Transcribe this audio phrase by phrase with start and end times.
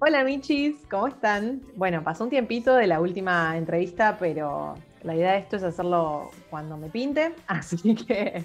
[0.00, 1.62] Hola Michis, ¿cómo están?
[1.76, 4.74] Bueno, pasó un tiempito de la última entrevista, pero
[5.04, 8.44] la idea de esto es hacerlo cuando me pinte, así que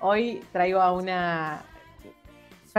[0.00, 1.62] hoy traigo a una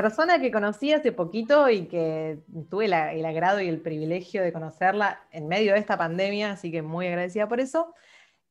[0.02, 2.38] persona que conocí hace poquito y que
[2.70, 6.70] tuve la- el agrado y el privilegio de conocerla en medio de esta pandemia, así
[6.72, 7.96] que muy agradecida por eso,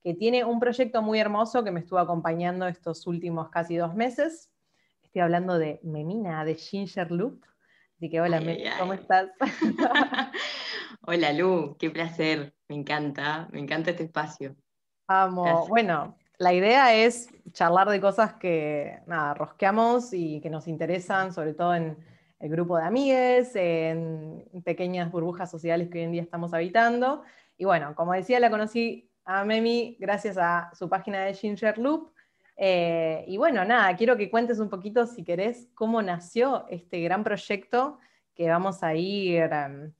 [0.03, 4.51] que tiene un proyecto muy hermoso que me estuvo acompañando estos últimos casi dos meses.
[5.05, 7.45] Estoy hablando de Memina, de Ginger Loop.
[7.97, 8.99] Así que hola, Ay, Memi, ay, ¿cómo ay.
[9.01, 9.29] estás?
[11.03, 14.57] Hola Lu, qué placer, me encanta, me encanta este espacio.
[15.07, 15.45] Amo.
[15.45, 15.69] Gracias.
[15.69, 21.55] Bueno, la idea es charlar de cosas que, nada, rosqueamos y que nos interesan, sobre
[21.55, 21.97] todo en
[22.39, 27.23] el grupo de amigues, en pequeñas burbujas sociales que hoy en día estamos habitando.
[27.57, 32.13] Y bueno, como decía, la conocí a Memi gracias a su página de Ginger Loop.
[32.57, 37.25] Eh, y bueno, nada, quiero que cuentes un poquito, si querés, cómo nació este gran
[37.25, 37.99] proyecto
[38.35, 39.93] que vamos a ir em,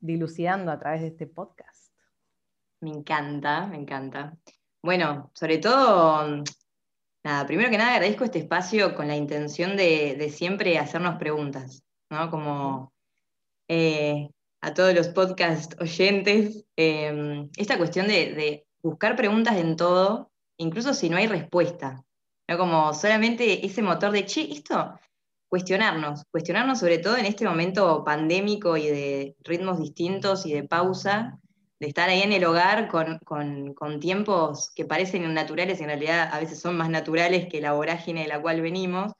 [0.00, 1.92] dilucidando a través de este podcast.
[2.80, 4.36] Me encanta, me encanta.
[4.84, 6.44] Bueno, sobre todo, mm,
[7.24, 12.30] nada, primero que nada agradezco este espacio con la intención de, siempre hacernos preguntas, ¿no?
[12.30, 12.92] Como
[13.66, 14.28] eh,
[14.60, 20.92] a todos los podcast oyentes, eh, esta cuestión de, de buscar preguntas en todo, incluso
[20.92, 22.04] si no hay respuesta,
[22.46, 22.58] ¿no?
[22.58, 25.00] Como solamente ese motor de, che, esto,
[25.48, 31.40] cuestionarnos, cuestionarnos sobre todo en este momento pandémico y de ritmos distintos y de pausa,
[31.84, 35.88] de estar ahí en el hogar con, con- con tiempos que parecen naturales y en
[35.90, 39.12] realidad a veces son más naturales que la vorágine de la cual venimos.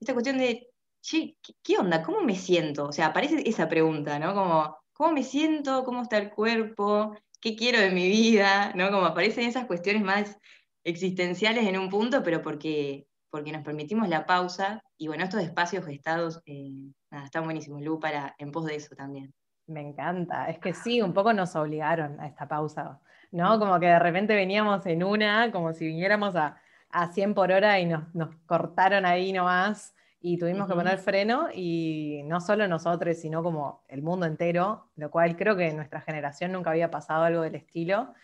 [0.00, 0.68] Esta cuestión de,
[1.00, 2.02] che, ¿qué, onda?
[2.02, 2.86] ¿Cómo me siento?
[2.86, 4.34] O sea, aparece esa pregunta, ¿no?
[4.34, 5.84] Como, ¿cómo me siento?
[5.84, 7.16] ¿Cómo está el cuerpo?
[7.40, 8.72] ¿Qué quiero de mi vida?
[8.74, 8.90] ¿No?
[8.90, 10.36] Como aparecen esas cuestiones más
[10.84, 14.82] existenciales en un punto, pero porque, porque nos permitimos la pausa.
[14.96, 18.94] Y bueno, estos espacios gestados, eh, nada, están buenísimos, Lu, para, en pos de eso
[18.96, 19.32] también.
[19.68, 23.58] Me encanta, es que sí, un poco nos obligaron a esta pausa, ¿no?
[23.58, 26.56] Como que de repente veníamos en una, como si viniéramos a,
[26.90, 31.48] a 100 por hora y nos, nos cortaron ahí nomás y tuvimos que poner freno
[31.54, 36.00] y no solo nosotros, sino como el mundo entero, lo cual creo que en nuestra
[36.00, 38.14] generación nunca había pasado algo del estilo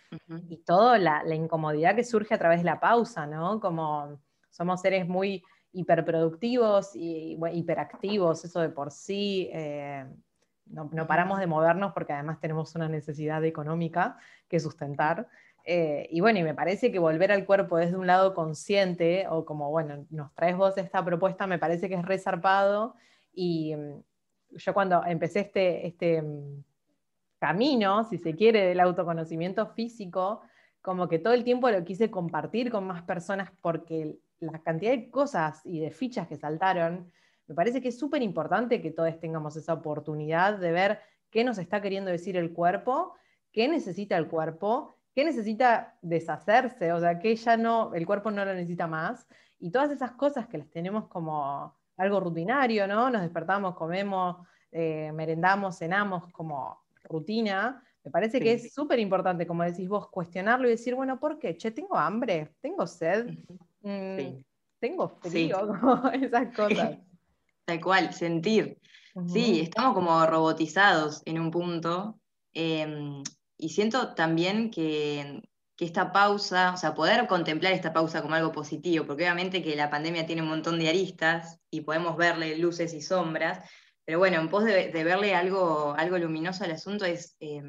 [0.49, 3.60] y toda la, la incomodidad que surge a través de la pausa, ¿no?
[3.60, 4.19] Como
[4.49, 9.50] somos seres muy hiperproductivos y bueno, hiperactivos, eso de por sí.
[9.53, 10.06] eh,
[10.74, 14.18] no, paramos de movernos porque además tenemos una necesidad económica
[14.48, 15.28] que sustentar.
[15.64, 19.44] Eh, y bueno, y me parece que volver al cuerpo desde un lado consciente, o
[19.44, 22.96] como, bueno, nos traes vos esta propuesta, me parece que es resarpado.
[23.32, 24.02] Y mm,
[24.56, 26.62] yo cuando empecé este, este mm,
[27.38, 30.42] camino, si se quiere, del autoconocimiento físico,
[30.82, 35.08] como que todo el tiempo lo quise compartir con más personas porque la cantidad de
[35.10, 37.10] cosas y de fichas que saltaron,
[37.47, 41.00] me parece que es súper importante que todos tengamos esa oportunidad de ver
[41.31, 43.15] qué nos está queriendo decir el cuerpo,
[43.53, 48.44] qué necesita el cuerpo, qué necesita deshacerse, o sea, que ya no, el cuerpo no
[48.44, 49.28] lo necesita más,
[49.59, 53.10] y todas esas cosas que las tenemos como algo rutinario, ¿no?
[53.10, 58.66] Nos despertamos, comemos, eh, merendamos, cenamos como rutina, me parece que Sí.
[58.66, 61.56] es súper importante, como decís vos, cuestionarlo y decir, bueno, ¿por qué?
[61.56, 63.31] Che, tengo hambre, tengo sed,
[63.83, 64.44] mm, Sí.
[64.81, 65.31] tengo Sí.
[65.31, 66.99] frío, como esas cosas.
[67.66, 68.78] Tal cual, sentir.
[69.26, 72.20] Sí, estamos como robotizados en un punto.
[72.52, 73.22] eh,
[73.56, 75.41] y siento también que,
[75.76, 79.76] que esta pausa, o sea, poder contemplar esta pausa como algo positivo, porque obviamente que
[79.76, 83.69] la pandemia tiene un montón de aristas y podemos verle luces y sombras,
[84.04, 87.62] pero bueno, en pos de, de verle algo, algo luminoso al asunto es, eh,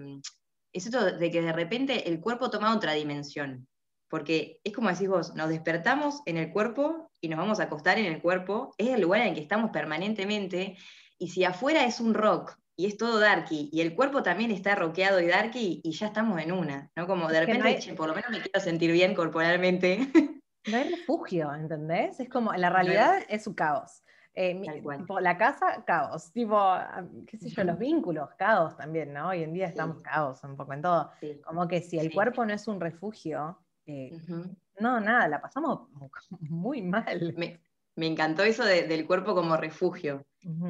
[0.74, 3.68] es esto de que de repente el cuerpo toma otra dimensión.
[4.10, 7.98] Porque es como decís vos, nos despertamos en el cuerpo y nos vamos a acostar
[7.98, 10.78] en el cuerpo, es el lugar en el que estamos permanentemente,
[11.18, 14.76] y si afuera es un rock y es todo darky, y el cuerpo también está
[14.76, 17.08] rockeado y darky, y ya estamos en una, ¿no?
[17.08, 19.16] Como de Es que no repente, hay- che, por lo menos me quiero sentir bien
[19.16, 20.00] corporalmente.
[20.68, 22.20] No hay refugio, ¿entendés?
[22.20, 24.04] Es como, la realidad es un caos.
[24.34, 24.68] Eh, mi-
[24.98, 26.32] tipo, la casa, caos.
[26.34, 29.28] Tipo, ah, qué sé yo, los vínculos, caos también, ¿no?
[29.30, 30.04] Hoy en día estamos Sí.
[30.04, 31.12] caos un poco en todo.
[31.20, 31.40] Sí.
[31.46, 32.14] Como que si el Sí.
[32.16, 34.12] cuerpo no es un refugio, eh,
[34.80, 35.90] no, nada, la pasamos
[36.40, 37.34] muy mal.
[37.38, 37.62] me,
[37.96, 40.26] me encantó eso de- del cuerpo como refugio.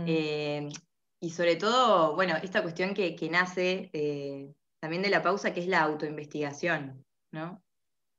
[0.05, 0.69] Eh,
[1.19, 5.59] y sobre todo, bueno, esta cuestión que, que nace eh, también de la pausa, que
[5.61, 7.61] es la autoinvestigación, ¿no?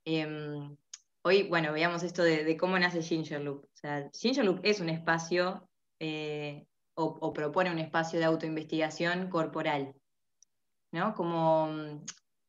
[0.05, 0.77] Em,
[1.23, 3.65] hoy, bueno, veamos esto de, de cómo nace Ginger Loop.
[3.65, 5.69] O sea, Ginger Loop es un espacio,
[6.95, 9.95] o, o propone un espacio de autoinvestigación corporal,
[10.93, 11.15] ¿no?
[11.15, 12.05] Como mm,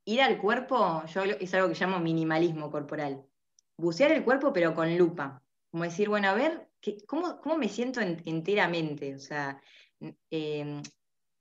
[0.07, 3.25] ir al cuerpo, yo es algo que llamo minimalismo corporal.
[3.77, 5.43] Bucear el cuerpo pero con lupa.
[5.69, 6.69] Como decir, bueno, a ver,
[7.05, 9.13] ¿cómo, cómo me siento enteramente?
[9.15, 9.61] O sea,
[10.29, 10.81] em,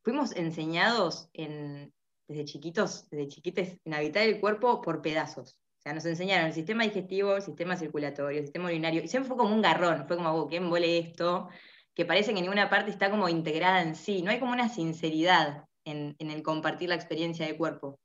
[0.03, 5.53] fuimos enseñados desde chiquitos, desde chiquites, en habitar el cuerpo por pedazos.
[5.79, 9.29] O sea, nos enseñaron el sistema digestivo, el sistema circulatorio, el sistema urinario, y siempre
[9.29, 11.49] fue como un garrón, fue como, oh, ¿qué embole esto?
[11.95, 15.67] Que parece que ninguna parte está como integrada en sí, no hay como una sinceridad
[15.85, 18.01] en, el compartir la experiencia de cuerpo.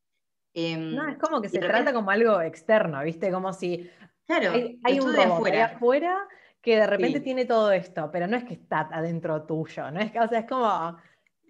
[0.53, 3.31] Em, no, es como que se trata como algo externo, ¿viste?
[3.31, 3.89] Como si
[4.27, 4.51] claro,
[4.83, 6.27] hay, un robot de afuera
[6.61, 9.99] que de repente tiene todo esto, pero no es que está adentro tuyo, ¿no?
[9.99, 10.97] Es, o sea, es como,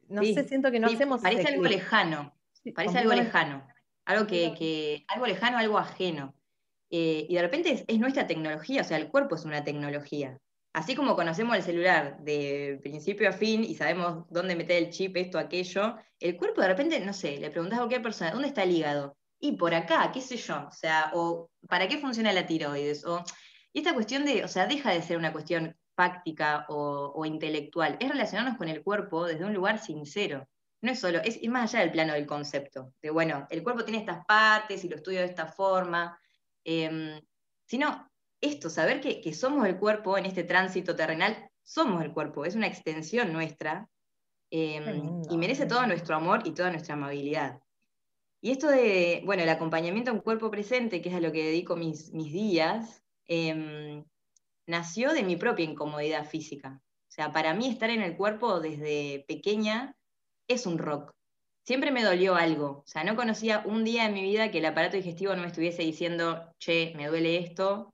[0.07, 1.21] no sé, siento que no hacemos...
[1.21, 2.33] Parece algo lejano,
[2.75, 3.67] parece algo lejano,
[4.05, 6.35] algo que, algo lejano, algo ajeno.
[6.89, 10.37] Eh, y de repente es, nuestra tecnología, o sea, el cuerpo es una tecnología.
[10.73, 15.17] Así como conocemos el celular de principio a fin y sabemos dónde meter el chip,
[15.17, 18.63] esto, aquello, el cuerpo de repente, no sé, le preguntas a cualquier persona, ¿dónde está
[18.63, 19.17] el hígado?
[19.39, 23.05] Y por acá, qué sé yo, o sea, o ¿para qué funciona la tiroides?
[23.05, 23.23] O
[23.73, 28.09] y esta cuestión de, o sea, deja de ser una cuestión fáctica o, intelectual, es
[28.09, 30.47] relacionarnos con el cuerpo desde un lugar sincero.
[30.81, 33.99] No es solo, es más allá del plano del concepto, de bueno, el cuerpo tiene
[33.99, 36.19] estas partes y lo estudio de esta forma,
[36.63, 37.21] em,
[37.65, 38.10] sino
[38.41, 42.67] esto, saber que, somos el cuerpo en este tránsito terrenal, somos el cuerpo, es una
[42.67, 43.87] extensión nuestra
[44.49, 47.59] em, y merece todo nuestro amor y toda nuestra amabilidad.
[48.41, 51.45] Y esto de, bueno, el acompañamiento a un cuerpo presente, que es a lo que
[51.45, 53.01] dedico mis, mis días,
[53.33, 54.03] Em,
[54.67, 56.81] nació de mi propia incomodidad física.
[57.07, 59.95] O sea, para mí estar en el cuerpo desde pequeña
[60.49, 61.13] es un rock.
[61.63, 62.83] Siempre me dolió algo.
[62.85, 65.47] O sea, no conocía un día en mi vida que el aparato digestivo no me
[65.47, 67.93] estuviese diciendo, che, me duele esto.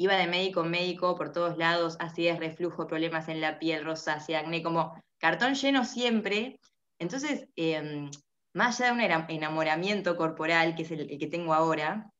[0.00, 4.40] Iba de médico en médico por todos lados, acidez, reflujo, problemas en la piel, rosácea,
[4.40, 6.60] acné, como cartón lleno siempre.
[7.00, 8.08] Entonces, em,
[8.54, 12.12] más allá de un enamoramiento corporal, que es el que tengo ahora,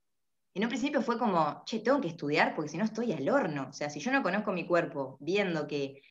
[0.54, 3.68] en un principio fue como, che, tengo que estudiar porque si no estoy al horno.
[3.70, 6.02] O sea, si yo no conozco mi cuerpo, viendo que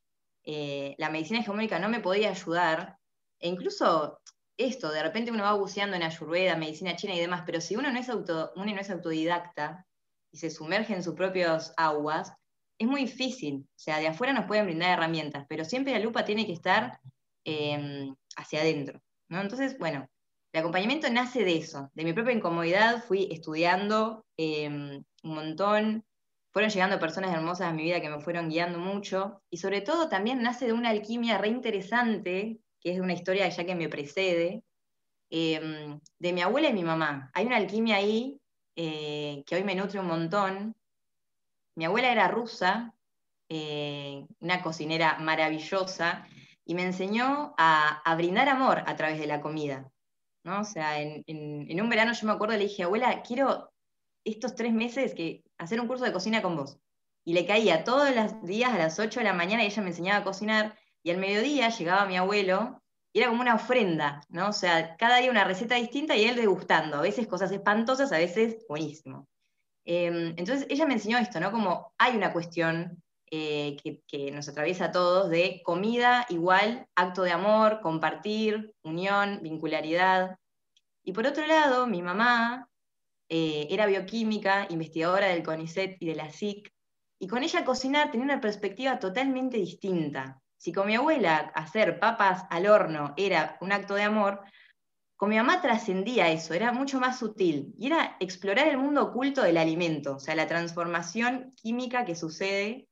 [0.45, 2.97] eh, la medicina hegemónica no me podía ayudar,
[3.39, 4.21] e incluso
[4.57, 7.91] esto, de repente uno va buceando en ayurveda, medicina china y demás, pero si uno
[7.91, 9.86] no es, auto, uno no es autodidacta
[10.31, 12.33] y se sumerge en sus propias aguas,
[12.77, 13.65] es muy difícil.
[13.67, 16.99] O sea, de afuera nos pueden brindar herramientas, pero siempre la lupa tiene que estar
[17.43, 19.01] em, hacia adentro.
[19.29, 19.41] ¿no?
[19.41, 20.07] Entonces, bueno,
[20.53, 26.05] el acompañamiento nace de eso, de mi propia incomodidad, fui estudiando em, un montón,
[26.53, 30.09] fueron llegando personas hermosas a mi vida que me fueron guiando mucho, y sobre todo
[30.09, 34.63] también nace de una alquimia re interesante, que es una historia ya que me precede,
[35.29, 37.29] em, de mi abuela y mi mamá.
[37.33, 38.39] Hay una alquimia ahí
[38.77, 40.75] eh, que hoy me nutre un montón.
[41.75, 42.93] Mi abuela era rusa,
[43.49, 46.25] eh, una cocinera maravillosa,
[46.63, 49.91] y me enseñó a brindar amor a través de la comida.
[50.47, 50.61] ¿no?
[50.61, 53.71] O sea, en, un verano yo me acuerdo, le dije, abuela, quiero
[54.23, 56.79] estos tres meses que hacer un curso de cocina con vos.
[57.25, 59.89] Y le caía todos los días a las 8 de la mañana y ella me
[59.89, 62.81] enseñaba a cocinar, y al mediodía llegaba mi abuelo,
[63.19, 64.49] era como una ofrenda, ¿no?
[64.49, 68.17] O sea, cada día una receta distinta y él degustando, a veces cosas espantosas, a
[68.17, 69.27] veces buenísimo.
[69.85, 71.51] Em, entonces ella me enseñó esto, ¿no?
[71.51, 77.23] Como hay una cuestión eh, que, que, nos atraviesa a todos de comida igual, acto
[77.23, 80.37] de amor, compartir, unión, vincularidad.
[81.03, 82.69] Y por otro lado, mi mamá
[83.29, 86.71] eh, era bioquímica, investigadora del CONICET y de la SIC,
[87.19, 90.41] y con ella cocinar tenía una perspectiva totalmente distinta.
[90.57, 94.41] Si con mi abuela hacer papas al horno era un acto de amor,
[95.15, 99.41] con mi mamá trascendía eso, era mucho más sutil, y era explorar el mundo oculto
[99.41, 102.87] del alimento, o sea, la transformación química que sucede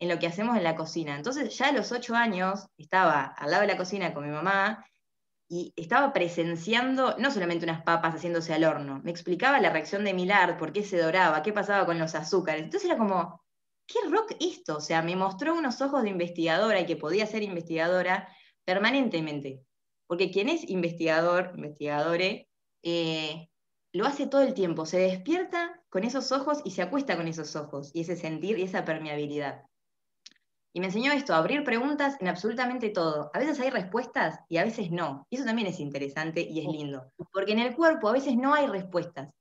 [0.00, 1.14] en lo que hacemos en la cocina.
[1.14, 4.86] Entonces ya a los ocho años estaba al lado de la cocina con mi mamá
[5.48, 10.14] y estaba presenciando no solamente unas papas haciéndose al horno, me explicaba la reacción de
[10.14, 12.62] Milard, por qué se doraba, qué pasaba con los azúcares.
[12.62, 13.42] Entonces era como,
[13.92, 14.76] ¿qué rock esto?
[14.76, 18.28] O sea, me mostró unos ojos de investigadora y que podía ser investigadora
[18.64, 19.64] permanentemente.
[20.06, 22.48] Porque quien es investigador, investigadore,
[22.82, 23.48] eh,
[23.92, 27.56] lo hace todo el tiempo, se despierta con esos ojos y se acuesta con esos
[27.56, 29.64] ojos, y ese sentir y esa permeabilidad.
[30.72, 33.30] Y me enseñó esto, abrir preguntas en absolutamente todo.
[33.34, 35.26] A veces hay respuestas y a veces no.
[35.28, 37.10] Y eso también es interesante y es lindo.
[37.32, 39.34] Porque en el cuerpo a veces no hay respuestas.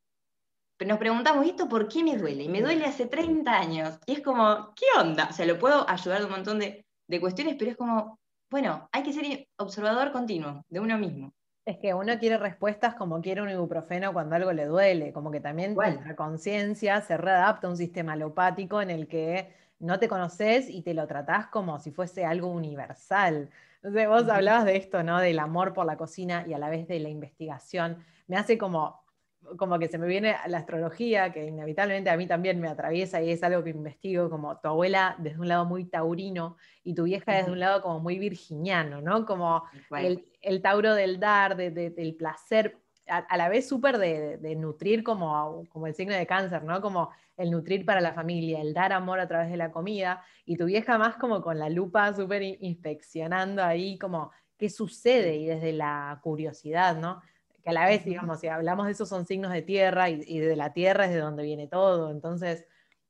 [0.80, 2.46] Pero nos preguntamos, ¿esto por qué me duele?
[2.46, 4.00] Y me duele hace 30 años.
[4.06, 5.28] Y es como, ¿qué onda?
[5.30, 6.86] O sea, lo puedo ayudar de un montón de,
[7.20, 8.18] cuestiones, pero es como,
[8.50, 11.34] bueno, hay que ser observador continuo de uno mismo.
[11.66, 15.42] Es que uno quiere respuestas como quiere un ibuprofeno cuando algo le duele, como que
[15.42, 20.70] también la conciencia se readapta a un sistema alopático en el que no te conoces
[20.70, 23.50] y te lo tratás como si fuese algo universal.
[23.84, 25.20] Entonces vos hablabas de esto, ¿no?
[25.20, 27.98] Del amor por la cocina y a la vez de la investigación.
[28.28, 29.09] Me hace como
[29.58, 33.32] como que se me viene la astrología, que inevitablemente a mí también me atraviesa y
[33.32, 37.34] es algo que investigo, como tu abuela desde un lado muy taurino y tu vieja
[37.34, 39.26] desde un lado como muy virginiano, ¿no?
[39.26, 42.78] Como el, tauro del dar, del placer,
[43.08, 46.82] a, la vez súper de, nutrir como, como el signo de cáncer, ¿no?
[46.82, 50.58] Como el nutrir para la familia, el dar amor a través de la comida, y
[50.58, 55.72] tu vieja más como con la lupa súper inspeccionando ahí como qué sucede y desde
[55.72, 57.22] la curiosidad, ¿no?
[57.64, 60.56] Que a la vez, digamos, si hablamos de eso son signos de tierra y, de
[60.56, 62.66] la tierra es de donde viene todo, entonces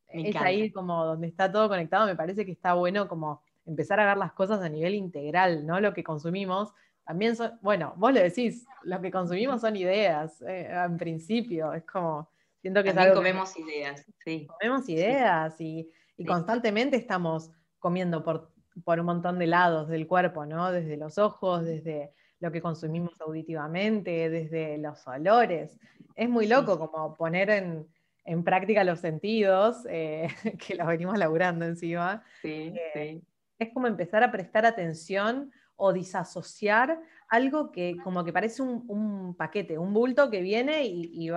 [0.07, 4.07] es ahí como donde está todo conectado, me parece que está bueno como empezar a
[4.07, 5.79] ver las cosas a nivel integral, ¿no?
[5.79, 6.73] Lo que consumimos,
[7.05, 11.83] también son, bueno, vos le decís, lo que consumimos son ideas, eh, en principio, es
[11.83, 12.29] como,
[12.61, 14.47] siento que también comemos ideas, sí.
[14.47, 15.89] Comemos ideas y,
[16.27, 18.51] constantemente estamos comiendo por,
[18.83, 20.71] por un montón de lados del cuerpo, ¿no?
[20.71, 25.77] Desde los ojos, desde lo que consumimos auditivamente, desde los olores.
[26.15, 30.27] Es muy loco como poner en, práctica los sentidos, eh,
[30.67, 32.23] que los venimos laburando encima.
[32.41, 33.21] Sí, eh,
[33.57, 39.77] Es como empezar a prestar atención o disasociar algo que como que parece un, paquete,
[39.77, 41.29] un bulto que viene y,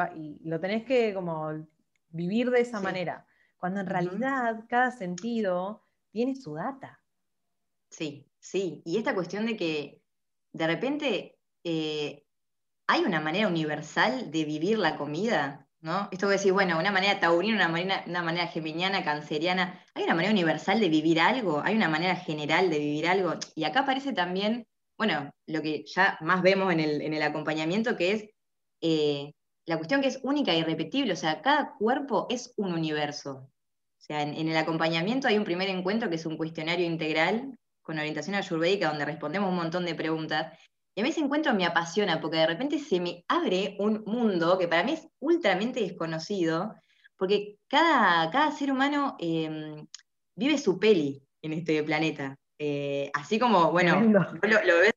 [0.44, 1.66] lo tenés que como
[2.10, 7.00] vivir de esa manera, cuando en realidad cada sentido tiene su data.
[7.88, 10.01] Sí, sí, y esta cuestión de que
[10.52, 12.24] de repente eh,
[12.86, 16.08] hay una manera universal de vivir la comida, ¿no?
[16.12, 20.14] Esto que decir, bueno, una manera taurina, una manera, una manera geminiana, canceriana, ¿hay una
[20.14, 21.62] manera universal de vivir algo?
[21.64, 23.34] ¿Hay una manera general de vivir algo?
[23.54, 24.66] Y acá aparece también,
[24.96, 28.28] bueno, lo que ya más vemos en el, acompañamiento, que es
[28.80, 29.32] eh,
[29.66, 33.48] la cuestión que es única y irrepetible, o sea, cada cuerpo es un universo.
[33.98, 37.98] O sea, en, el acompañamiento hay un primer encuentro que es un cuestionario integral con
[37.98, 40.58] orientación ayurvédica donde respondemos un montón de preguntas.
[40.94, 44.58] Y a mí ese encuentro me apasiona porque de repente se me abre un mundo
[44.58, 46.74] que para mí es ultramente desconocido,
[47.16, 49.86] porque cada, cada ser humano em,
[50.36, 52.36] vive su peli en este planeta.
[52.58, 54.92] Eh, así como, bueno, lo, ves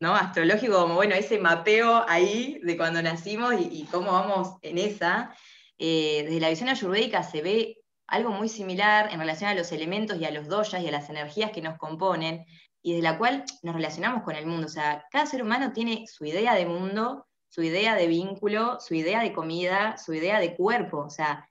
[0.00, 0.14] ¿no?
[0.14, 5.34] astrológico, como bueno, ese mapeo ahí de cuando nacimos y, cómo vamos en esa.
[5.78, 7.77] Eh, desde la visión ayurvédica se ve
[8.08, 11.10] algo muy similar en relación a los elementos y a los doyas y a las
[11.10, 12.46] energías que nos componen,
[12.82, 14.66] y desde la cual nos relacionamos con el mundo.
[14.66, 18.94] O sea, cada ser humano tiene su idea de mundo, su idea de vínculo, su
[18.94, 20.98] idea de comida, su idea de cuerpo.
[21.00, 21.48] O sea,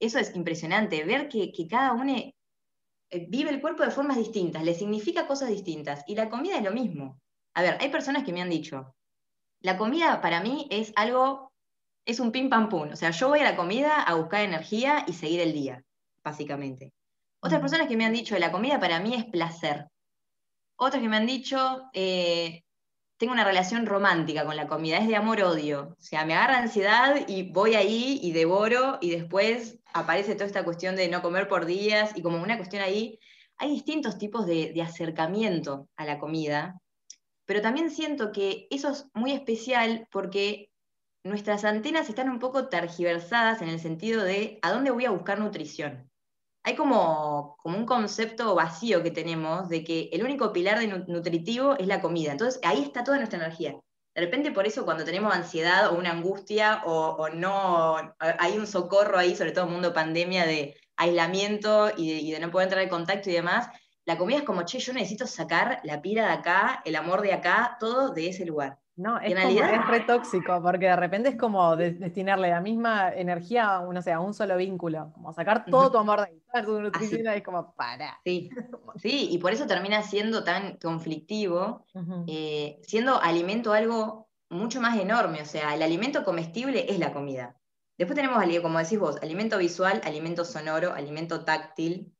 [0.00, 2.34] eso es impresionante, ver que, cada uno eh,
[3.28, 6.72] vive el cuerpo de formas distintas, le significa cosas distintas, y la comida es lo
[6.72, 7.20] mismo.
[7.54, 8.94] A ver, hay personas que me han dicho,
[9.60, 11.52] la comida para mí es algo,
[12.06, 15.04] es un pim pam pum, o sea, yo voy a la comida a buscar energía
[15.06, 15.84] y seguir el día
[16.30, 16.92] básicamente.
[17.40, 19.88] Otras personas que me han dicho, la comida para mí es placer.
[20.76, 22.62] Otras que me han dicho, eh,
[23.18, 25.96] tengo una relación romántica con la comida, es de amor-odio.
[25.98, 30.64] O sea, me agarra ansiedad y voy ahí y devoro y después aparece toda esta
[30.64, 33.18] cuestión de no comer por días y como una cuestión ahí,
[33.56, 36.80] hay distintos tipos de, de acercamiento a la comida,
[37.44, 40.70] pero también siento que eso es muy especial porque
[41.24, 45.38] nuestras antenas están un poco tergiversadas en el sentido de a dónde voy a buscar
[45.38, 46.09] nutrición
[46.70, 51.76] hay como, como un concepto vacío que tenemos de que el único pilar de nutritivo
[51.78, 52.32] es la comida.
[52.32, 53.76] Entonces ahí está toda nuestra energía.
[54.14, 59.18] De repente por eso cuando tenemos ansiedad o una angustia o, no, hay un socorro
[59.18, 62.66] ahí, sobre todo en el mundo pandemia de aislamiento y de, y de no poder
[62.66, 63.68] entrar en contacto y demás,
[64.04, 67.32] la comida es como, che, yo necesito sacar la pira de acá, el amor de
[67.32, 68.78] acá, todo de ese lugar.
[69.00, 73.82] No, es, es re tóxico, porque de repente es como destinarle la misma energía a,
[73.82, 77.26] no sé, a un solo vínculo, como sacar todo tu amor de ahí, tu nutrición,
[77.28, 78.20] es como, para.
[78.24, 78.50] Sí.
[78.96, 81.86] sí, y por eso termina siendo tan conflictivo,
[82.26, 87.56] eh, siendo alimento algo mucho más enorme, o sea, el alimento comestible es la comida.
[87.96, 92.12] Después tenemos, como decís vos, alimento visual, alimento sonoro, alimento táctil.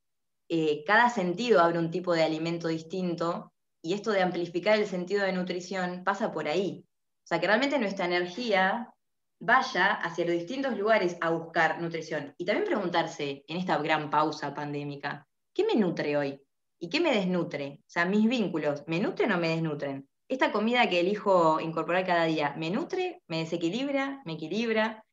[0.48, 5.24] Eh, cada sentido abre un tipo de alimento distinto y esto de amplificar el sentido
[5.24, 6.84] de nutrición pasa por ahí.
[7.24, 8.92] O sea, que realmente nuestra energía
[9.40, 12.34] vaya hacia los distintos lugares a buscar nutrición.
[12.36, 16.40] Y también preguntarse, en esta gran pausa pandémica, ¿qué me nutre hoy?
[16.78, 17.80] ¿Y qué me desnutre?
[17.80, 20.08] O sea, mis vínculos, ¿me nutren o me desnutren?
[20.28, 23.22] Esta comida que elijo incorporar cada día, ¿me nutre?
[23.28, 24.22] ¿Me desequilibra?
[24.24, 25.04] ¿Me equilibra?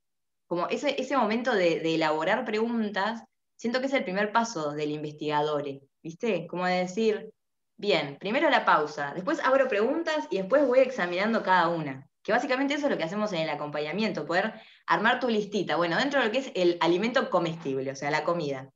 [0.47, 3.23] Como ese, momento de, de elaborar preguntas,
[3.57, 5.65] siento que es el primer paso del investigador,
[6.03, 6.47] ¿viste?
[6.47, 7.33] Como de decir,
[7.79, 12.09] Bien, primero la pausa, después abro preguntas y después voy examinando cada una.
[12.23, 14.53] Que básicamente eso es lo que hacemos en el acompañamiento, poder
[14.87, 15.75] armar tu listita.
[15.75, 18.69] Bueno, dentro de lo que es el alimento comestible, o sea, la comida.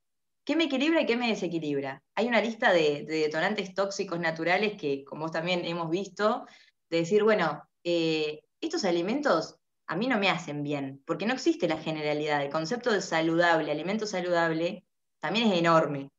[0.46, 2.02] ¿Qué me equilibra y qué me desequilibra?
[2.16, 6.46] Hay una lista de, detonantes tóxicos naturales que, como vos también hemos visto,
[6.90, 11.68] de decir, bueno, eh, estos alimentos a mí no me hacen bien, porque no existe
[11.68, 12.44] la generalidad.
[12.44, 14.86] El concepto de saludable, alimento saludable,
[15.20, 16.10] también es enorme,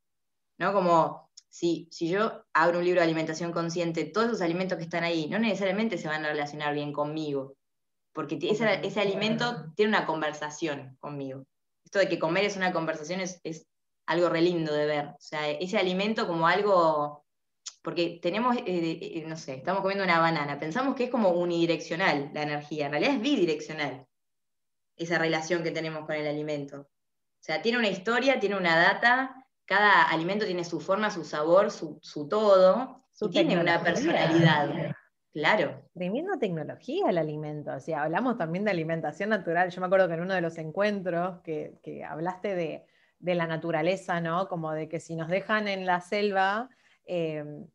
[0.57, 0.73] ¿no?
[0.73, 5.03] Como si, si yo abro un libro de alimentación consciente, todos esos alimentos que están
[5.03, 7.55] ahí no necesariamente se van a relacionar bien conmigo,
[8.11, 11.45] porque ese, alimento tiene una conversación conmigo.
[11.85, 13.67] Esto de que comer es una conversación es, es
[14.07, 15.05] algo re lindo de ver.
[15.09, 17.23] O sea, ese alimento como algo,
[17.83, 22.31] porque tenemos, eh, eh, no sé, estamos comiendo una banana, pensamos que es como unidireccional
[22.33, 24.07] la energía, en realidad es bidireccional
[24.95, 26.79] esa relación que tenemos con el alimento.
[26.81, 31.71] O sea, tiene una historia, tiene una data, cada alimento tiene su forma, su sabor,
[31.71, 34.93] su, todo, y tiene una personalidad.
[35.33, 35.89] Claro.
[35.95, 37.73] Tremenda tecnología el alimento.
[37.73, 39.71] O sea, hablamos también de alimentación natural.
[39.71, 42.85] Yo me acuerdo que en uno de los encuentros que, hablaste de,
[43.19, 44.47] la naturaleza, ¿no?
[44.47, 46.69] Como de que si nos dejan en la selva,
[47.05, 47.65] em,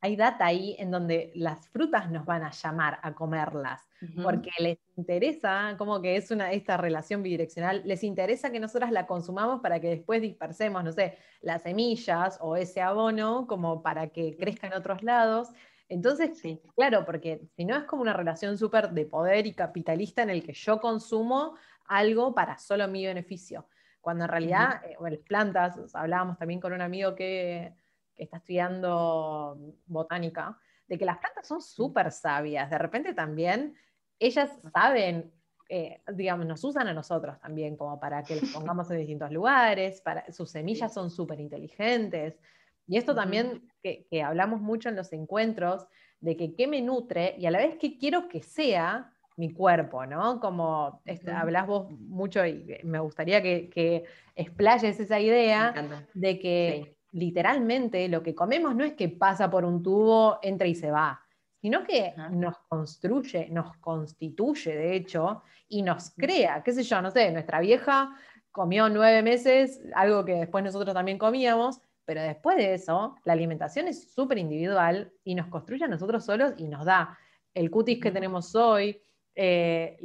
[0.00, 3.88] hay data ahí en donde las frutas nos van a llamar a comerlas,
[4.22, 9.06] porque les interesa, como que es una, esta relación bidireccional, les interesa que nosotras la
[9.06, 14.36] consumamos para que después dispersemos, no sé, las semillas o ese abono como para que
[14.36, 15.48] crezca en otros lados.
[15.88, 16.60] Entonces, sí.
[16.74, 20.42] claro, porque si no es como una relación súper de poder y capitalista en el
[20.42, 23.66] que yo consumo algo para solo mi beneficio.
[24.00, 27.72] Cuando en realidad, eh, bueno, las plantas, hablábamos también con un amigo que,
[28.16, 30.58] está estudiando botánica,
[30.88, 32.70] de que las plantas son súper sabias.
[32.70, 33.74] De repente también
[34.18, 35.32] ellas saben,
[35.68, 40.00] eh, digamos, nos usan a nosotros también como para que las pongamos en distintos lugares,
[40.00, 42.38] para, sus semillas son súper inteligentes.
[42.86, 45.86] Y esto también que, hablamos mucho en los encuentros,
[46.20, 50.06] de que qué me nutre y a la vez qué quiero que sea mi cuerpo,
[50.06, 50.40] ¿no?
[50.40, 54.04] Como este, hablas vos mucho y me gustaría que, que
[54.34, 55.74] explayes esa idea
[56.14, 60.74] de que literalmente lo que comemos no es que pasa por un tubo, entra y
[60.74, 61.20] se va,
[61.60, 67.10] sino que nos construye, nos constituye, de hecho, y nos crea, qué sé yo, no
[67.10, 68.14] sé, nuestra vieja
[68.52, 73.88] comió nueve meses, algo que después nosotros también comíamos, pero después de eso, la alimentación
[73.88, 77.18] es súper individual y nos construye a nosotros solos y nos da.
[77.52, 79.00] El cutis que tenemos hoy,
[79.34, 79.98] eh,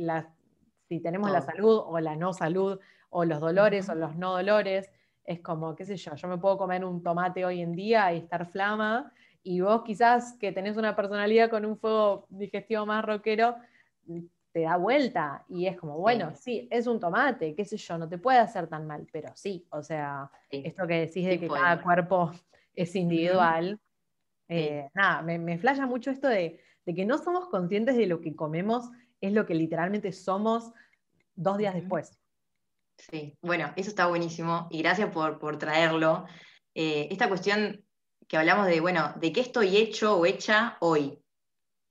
[0.88, 2.80] si tenemos la salud o la no salud,
[3.12, 4.90] o los dolores o los no dolores.
[5.32, 8.18] Es como, qué sé yo, yo me puedo comer un tomate hoy en día y
[8.18, 9.12] estar flama,
[9.44, 13.56] y vos quizás que tenés una personalidad con un fuego digestivo más rockero,
[14.52, 16.68] te da vuelta y es como, bueno, sí.
[16.70, 19.82] es un tomate, qué sé yo, no te puede hacer tan mal, pero sí, o
[19.82, 22.32] sea, esto que decís de que cada cuerpo
[22.76, 23.80] es individual,
[24.50, 28.36] eh, nada, me, me flaya mucho esto de, que no somos conscientes de lo que
[28.36, 28.90] comemos,
[29.22, 30.74] es lo que literalmente somos
[31.36, 32.20] dos días después.
[33.10, 36.26] Sí, bueno, eso está buenísimo y gracias por, traerlo.
[36.76, 37.84] Eh, esta cuestión
[38.28, 41.20] que hablamos de, bueno, de qué estoy hecho o hecha hoy,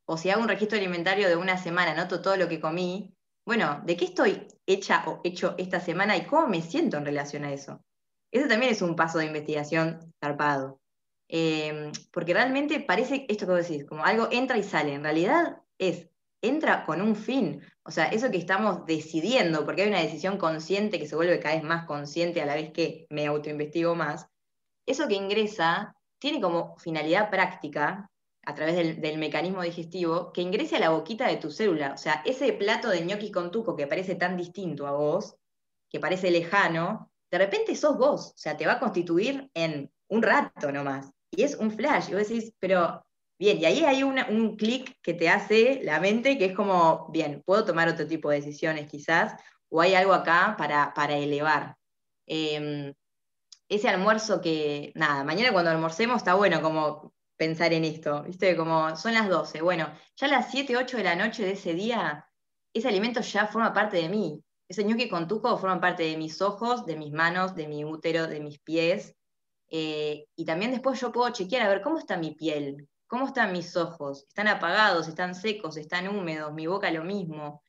[0.07, 3.13] o si hago un registro alimentario de una semana, noto todo lo que comí,
[3.45, 7.45] bueno, ¿de qué estoy hecha o hecho esta semana y cómo me siento en relación
[7.45, 7.85] a eso?
[8.31, 10.81] Eso también es un paso de investigación zarpado.
[11.27, 14.95] Em, porque realmente parece esto que vos decís, como algo entra y sale.
[14.95, 16.09] En realidad es,
[16.43, 17.63] entra con un fin.
[17.83, 21.55] O sea, eso que estamos decidiendo, porque hay una decisión consciente que se vuelve cada
[21.55, 24.27] vez más consciente a la vez que me autoinvestigo más,
[24.87, 28.11] eso que ingresa tiene como finalidad práctica
[28.45, 31.93] a través del, mecanismo digestivo, que ingrese a la boquita de tu célula.
[31.95, 35.37] O sea, ese plato de ñoquis con tuco que parece tan distinto a vos,
[35.89, 38.31] que parece lejano, de repente sos vos.
[38.31, 41.11] O sea, te va a constituir en un rato nomás.
[41.31, 42.09] Y es un flash.
[42.11, 43.05] Y vos decís, pero
[43.41, 47.43] bien, y ahí hay un clic que te hace la mente que es como, bien,
[47.47, 49.35] puedo tomar otro tipo de decisiones quizás,
[49.71, 51.77] o hay algo acá para, para elevar.
[52.27, 52.93] Em,
[53.69, 58.57] ese almuerzo que, nada, mañana cuando almorcemos está bueno como pensar en esto, ¿viste?
[58.57, 61.73] Como son las 12, bueno, ya a las 7, 8 de la noche de ese
[61.73, 62.27] día,
[62.75, 64.45] ese alimento ya forma parte de mí.
[64.69, 68.27] Ese ñoqui con tuco forma parte de mis ojos, de mis manos, de mi útero,
[68.27, 69.17] de mis pies.
[69.71, 73.53] Eh, y también después yo puedo chequear a ver cómo está mi piel, cómo están
[73.53, 77.61] mis ojos, están apagados, están secos, están húmedos, mi boca lo mismo.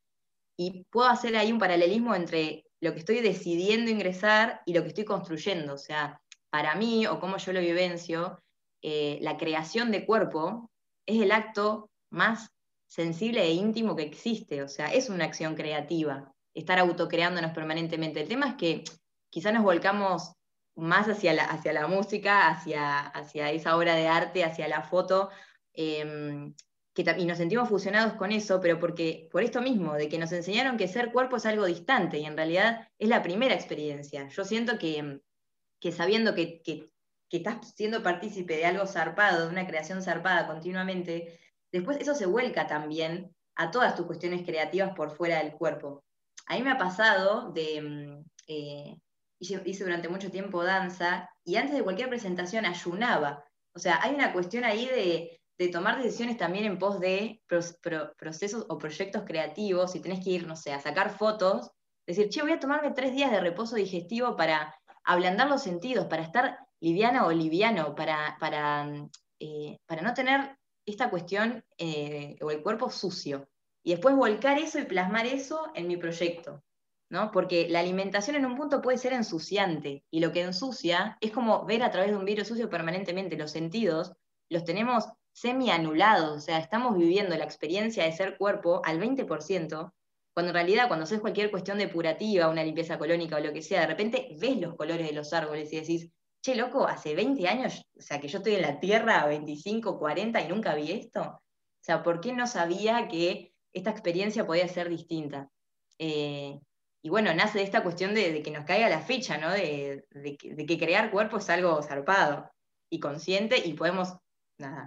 [0.56, 4.89] Y puedo hacer ahí un paralelismo entre lo que estoy decidiendo ingresar y lo que
[4.89, 5.73] estoy construyendo.
[5.73, 8.39] O sea, para mí, o cómo yo lo vivencio,
[8.84, 10.69] eh, la creación de cuerpo
[11.08, 12.51] es el acto más
[12.86, 18.21] sensible e íntimo que existe, o sea, es una acción creativa, estar autocreándonos permanentemente.
[18.21, 18.84] El tema es que
[19.32, 20.34] quizá nos volcamos
[20.81, 25.29] más hacia la, hacia la música, hacia, hacia esa obra de arte, hacia la foto,
[25.73, 26.55] em,
[26.95, 30.77] y nos sentimos fusionados con eso, pero porque, por esto mismo, de que nos enseñaron
[30.77, 34.27] que ser cuerpo es algo distante, y en realidad es la primera experiencia.
[34.29, 35.21] Yo siento que,
[35.91, 36.89] sabiendo que, que
[37.29, 41.39] estás siendo partícipe de algo zarpado, de una creación zarpada continuamente,
[41.71, 46.03] después eso se vuelca también a todas tus cuestiones creativas por fuera del cuerpo.
[46.47, 48.97] A mí me ha pasado de, mm, eh,
[49.41, 53.43] hice, durante mucho tiempo danza y antes de cualquier presentación ayunaba.
[53.73, 55.38] O sea, hay una cuestión ahí de,
[55.71, 57.39] tomar decisiones también en pos de
[58.17, 61.69] procesos o proyectos creativos, si tenés que ir, no sé, a sacar fotos,
[62.08, 64.73] decir, che, voy a tomarme tres días de reposo digestivo para
[65.04, 68.91] ablandar los sentidos, para estar liviana o liviano, para, para,
[69.39, 73.47] eh, para no tener esta cuestión eh, o el cuerpo sucio.
[73.84, 76.63] Y después volcar eso y plasmar eso en mi proyecto.
[77.12, 77.30] ¿No?
[77.30, 81.65] Porque la alimentación en un punto puede ser ensuciante, y lo que ensucia es como
[81.65, 83.38] ver a través de un vidrio sucio permanentemente.
[83.38, 84.13] Los sentidos
[84.50, 89.93] los tenemos semi-anulados, o sea, estamos viviendo la experiencia de ser cuerpo al 20%,
[90.34, 93.82] cuando en realidad cuando haces cualquier cuestión depurativa, una limpieza colónica o lo que sea,
[93.82, 96.10] de repente ves los colores de los árboles y decís,
[96.41, 100.41] che, loco, hace 20 años, o sea, que yo estoy en la Tierra, 25, 40
[100.41, 101.21] y nunca vi esto.
[101.24, 105.50] O sea, ¿por qué no sabía que esta experiencia podía ser distinta?
[106.00, 106.60] Eh,
[107.01, 109.51] y bueno, nace de esta cuestión de, que nos caiga la fecha, ¿no?
[109.51, 110.05] De,
[110.39, 112.51] que, crear cuerpo es algo zarpado
[112.89, 114.15] y consciente y podemos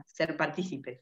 [0.07, 1.01] ser partícipes.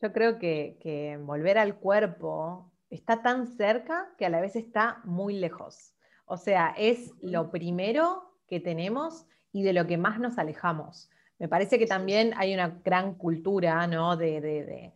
[0.00, 5.00] Yo creo que, que volver al cuerpo está tan cerca que a la vez está
[5.04, 5.94] muy lejos.
[6.26, 11.10] O sea, es lo primero que tenemos y de lo que más nos alejamos.
[11.38, 14.16] Me parece que también hay una gran cultura, ¿no?
[14.16, 14.94] De,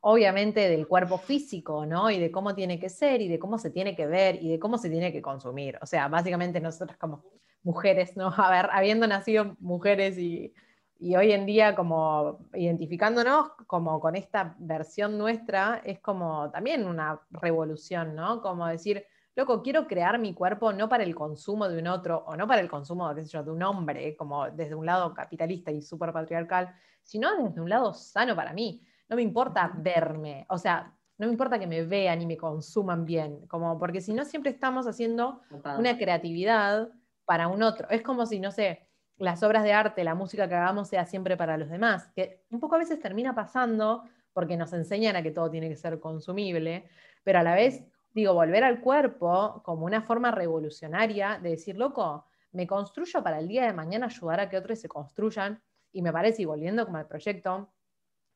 [0.00, 2.10] obviamente del cuerpo físico, ¿no?
[2.10, 4.58] Y de cómo tiene que ser y de cómo se tiene que ver y de
[4.58, 5.78] cómo se tiene que consumir.
[5.82, 7.24] O sea, básicamente nosotros como
[7.62, 8.28] mujeres, ¿no?
[8.36, 10.52] A ver, habiendo nacido mujeres y,
[10.98, 17.20] y hoy en día como identificándonos como con esta versión nuestra, es como también una
[17.30, 18.42] revolución, ¿no?
[18.42, 22.36] Como decir, loco, quiero crear mi cuerpo no para el consumo de un otro, o
[22.36, 26.12] no para el consumo, qué de un hombre, como desde un lado capitalista y súper
[26.12, 28.82] patriarcal, sino desde un lado sano para mí.
[29.10, 33.04] No me importa verme, o sea, no me importa que me vean y me consuman
[33.04, 35.42] bien, como porque si no siempre estamos haciendo
[35.78, 36.88] una creatividad
[37.26, 37.90] para un otro.
[37.90, 38.86] Es como si, no sé,
[39.18, 42.58] las obras de arte, la música que hagamos sea siempre para los demás, que un
[42.58, 46.88] poco a veces termina pasando porque nos enseñan a que todo tiene que ser consumible,
[47.22, 52.26] pero a la vez digo, volver al cuerpo como una forma revolucionaria de decir, loco,
[52.52, 56.12] me construyo para el día de mañana ayudar a que otros se construyan, y me
[56.12, 57.72] parece, y volviendo como al proyecto,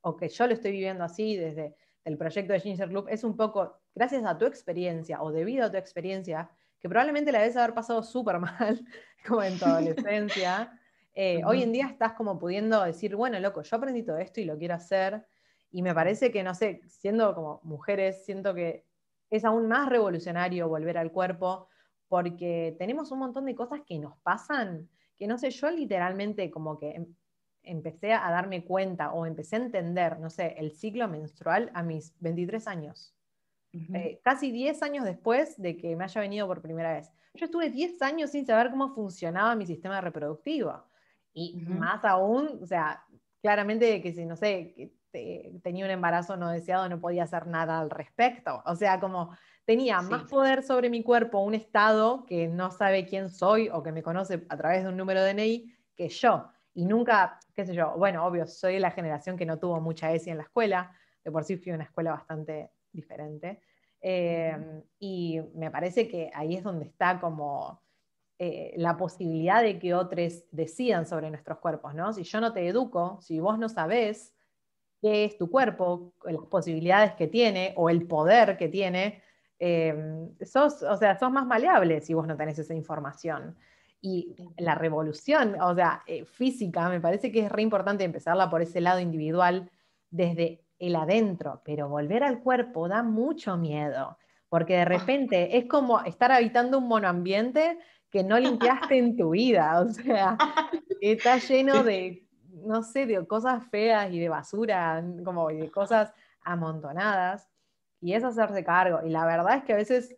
[0.04, 3.36] o que yo lo estoy viviendo así desde el proyecto de Ginger Club, es un
[3.36, 7.72] poco, gracias a tu experiencia o debido a tu experiencia, que probablemente la debes haber
[7.72, 8.84] pasado súper mal,
[9.26, 10.78] como en tu adolescencia,
[11.14, 14.44] eh, hoy en día estás como pudiendo decir, bueno, loco, yo aprendí todo esto y
[14.44, 15.24] lo quiero hacer,
[15.70, 18.84] y me parece que, no sé, siendo como mujeres, siento que
[19.30, 21.68] es aún más revolucionario volver al cuerpo
[22.08, 26.78] porque tenemos un montón de cosas que nos pasan, que no sé, yo literalmente como
[26.78, 27.14] que em,
[27.64, 32.14] empecé a darme cuenta o empecé a entender, no sé, el ciclo menstrual a mis
[32.20, 33.14] 23 años.
[33.92, 37.10] Eh, casi 10 años después de que me haya venido por primera vez.
[37.34, 40.84] Yo estuve 10 años sin saber cómo funcionaba mi sistema reproductivo.
[41.32, 43.02] Y más aún, o sea,
[43.42, 47.80] claramente que si, no sé, este, tenía un embarazo no deseado, no podía hacer nada
[47.80, 48.62] al respecto.
[48.64, 53.30] O sea, como tenía más poder sobre mi cuerpo un Estado que no sabe quién
[53.30, 56.50] soy o que me conoce a través de un número de DNI que yo.
[56.74, 60.30] Y nunca, qué sé yo, bueno, obvio, soy la generación que no tuvo mucha ESI
[60.30, 60.92] en la escuela,
[61.24, 63.60] de por sí fui a una escuela bastante diferente.
[64.00, 67.80] Em, y me parece que ahí es donde está como
[68.38, 72.12] eh, la posibilidad de que otros decidan sobre nuestros cuerpos, ¿no?
[72.12, 74.34] Si yo no te educo, si vos no sabés,
[75.00, 79.22] qué es tu cuerpo, las posibilidades que tiene o el poder que tiene,
[80.44, 83.56] sos, o sea, sos más maleable si vos no tenés esa información.
[84.06, 88.60] Y la revolución, o sea, eh, física, me parece que es re importante empezarla por
[88.60, 89.70] ese lado individual
[90.10, 94.18] desde el adentro, pero volver al cuerpo da mucho miedo,
[94.50, 97.78] porque de repente es como estar habitando un monoambiente
[98.10, 100.36] que no limpiaste en tu vida, o sea,
[101.00, 102.24] está lleno de
[102.64, 106.12] no sé, de cosas feas y de basura, como de cosas
[106.42, 107.48] amontonadas,
[108.00, 109.00] y es hacerse cargo.
[109.04, 110.14] Y la verdad es que a veces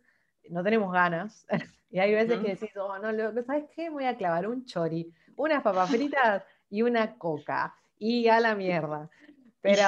[0.49, 1.45] no tenemos ganas,
[1.89, 3.89] y hay veces que decís, oh, no, ¿sabes qué?
[3.89, 9.09] voy a clavar un chori, unas papas fritas y una coca, y a la mierda.
[9.61, 9.83] Pero,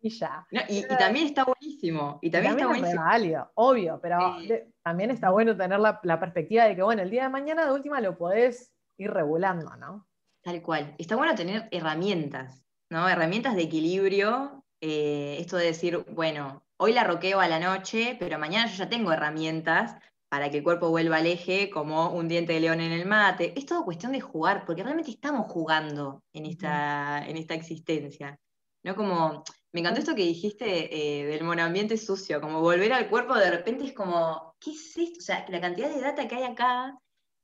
[0.00, 0.46] y ya.
[0.68, 2.18] Y, también está buenísimo.
[2.22, 3.02] Y también, está buenísimo.
[3.02, 4.36] válido, obvio, pero
[4.82, 7.72] también está bueno tener la, la, perspectiva de que, bueno, el día de mañana de
[7.72, 10.06] última lo podés ir regulando, ¿no?
[10.42, 10.94] Tal cual.
[10.98, 13.08] Está bueno tener herramientas, ¿no?
[13.08, 14.64] Herramientas de equilibrio.
[14.80, 18.88] Eh, esto de decir, bueno, hoy la roqueo a la noche, pero mañana yo ya
[18.88, 19.96] tengo herramientas
[20.32, 23.52] para que el cuerpo vuelva al eje, como un diente de león en el mate.
[23.54, 28.40] Es todo cuestión de jugar, porque realmente estamos jugando en esta, en esta existencia.
[28.82, 28.96] ¿no?
[28.96, 33.50] Como Me encantó esto que dijiste eh, del monoambiente sucio, como volver al cuerpo de
[33.50, 35.18] repente es como, ¿qué es esto?
[35.18, 36.98] O sea, la cantidad de data que hay acá,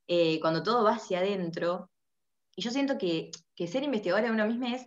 [0.07, 1.90] eh, cuando todo va hacia adentro.
[2.57, 4.87] Y yo siento que, que ser investigadora de uno mismo es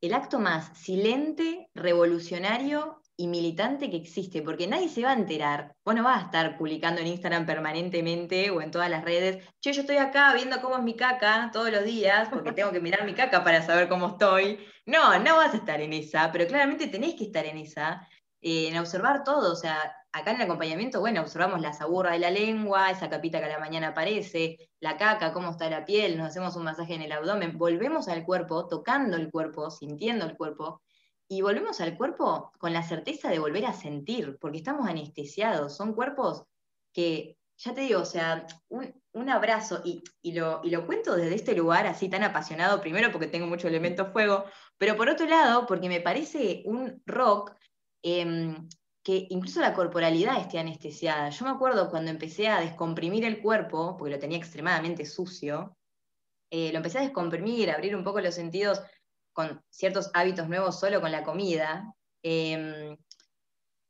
[0.00, 5.74] el acto más silente, revolucionario y militante que existe, porque nadie se va a enterar.
[5.84, 9.74] Vos no vas a estar publicando en Instagram permanentemente o en todas las redes, che,
[9.74, 13.04] yo estoy acá viendo cómo es mi caca todos los días, porque tengo que mirar
[13.04, 14.58] mi caca para saber cómo estoy.
[14.86, 18.08] No, no vas a estar en esa, pero claramente tenés que estar en esa,
[18.40, 22.20] eh, en observar todo, o sea, acá en el acompañamiento, bueno, observamos la saburra de
[22.20, 26.16] la lengua, esa capita que a la mañana aparece, la caca, cómo está la piel,
[26.16, 30.38] nos hacemos un masaje en el abdomen, volvemos al cuerpo, tocando el cuerpo, sintiendo el
[30.38, 30.80] cuerpo,
[31.32, 35.94] y volvemos al cuerpo con la certeza de volver a sentir, porque estamos anestesiados, son
[35.94, 36.42] cuerpos
[36.92, 41.54] que, ya te digo, o sea, un, abrazo, y, lo, y lo cuento desde este
[41.54, 44.44] lugar así tan apasionado, primero porque tengo mucho elemento fuego,
[44.76, 47.52] pero por otro lado, porque me parece un rock
[48.02, 48.68] em,
[49.04, 51.30] que incluso la corporalidad esté anestesiada.
[51.30, 55.76] Yo me acuerdo cuando empecé a descomprimir el cuerpo, porque lo tenía extremadamente sucio,
[56.50, 58.82] eh, lo empecé a descomprimir, a abrir un poco los sentidos
[59.32, 61.94] con ciertos hábitos nuevos solo con la comida.
[62.22, 62.96] Em,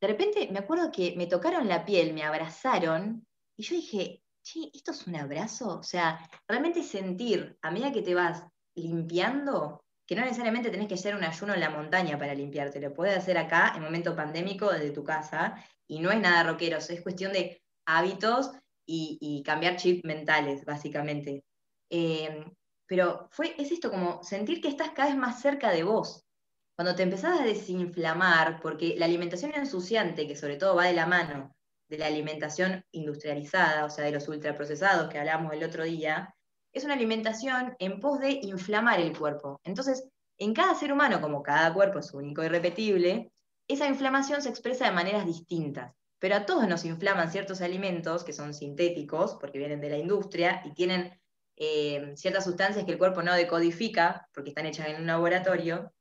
[0.00, 3.26] de repente me acuerdo que me tocaron la piel, me abrazaron,
[3.56, 5.78] y yo dije, che, ¿esto es un abrazo?
[5.78, 10.94] O sea, realmente sentir, a medida que te vas limpiando, que no necesariamente tenés que
[10.94, 14.72] hacer un ayuno en la montaña para limpiarte, lo puedes hacer acá en momento pandémico
[14.72, 18.50] desde tu casa y no es nada rockero, es cuestión de hábitos
[18.86, 21.44] y, cambiar chips mentales, básicamente.
[21.90, 22.44] Em,
[22.90, 26.26] pero fue, es esto como sentir que estás cada vez más cerca de vos.
[26.74, 31.06] Cuando te empezás a desinflamar, porque la alimentación ensuciante, que sobre todo va de la
[31.06, 31.54] mano
[31.88, 36.34] de la alimentación industrializada, o sea, de los ultraprocesados que hablamos el otro día,
[36.72, 39.60] es una alimentación en pos de inflamar el cuerpo.
[39.62, 43.30] Entonces, en cada ser humano, como cada cuerpo es único y repetible,
[43.68, 45.94] esa inflamación se expresa de maneras distintas.
[46.18, 50.60] Pero a todos nos inflaman ciertos alimentos que son sintéticos, porque vienen de la industria
[50.64, 51.19] y tienen
[51.60, 55.92] eh, ciertas sustancias que el cuerpo no decodifica, porque están hechas en un laboratorio.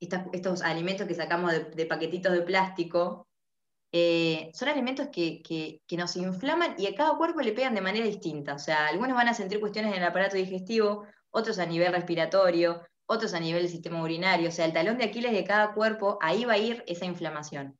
[0.00, 3.26] estos alimentos que sacamos de paquetitos de plástico
[3.92, 8.54] eh, son alimentos que, nos inflaman y a cada cuerpo le pegan de manera distinta.
[8.54, 12.82] O sea, algunos van a sentir cuestiones en el aparato digestivo, otros a nivel respiratorio,
[13.06, 14.48] otros a nivel del sistema urinario.
[14.48, 17.78] O sea, el talón de Aquiles de cada cuerpo, ahí va a ir esa inflamación.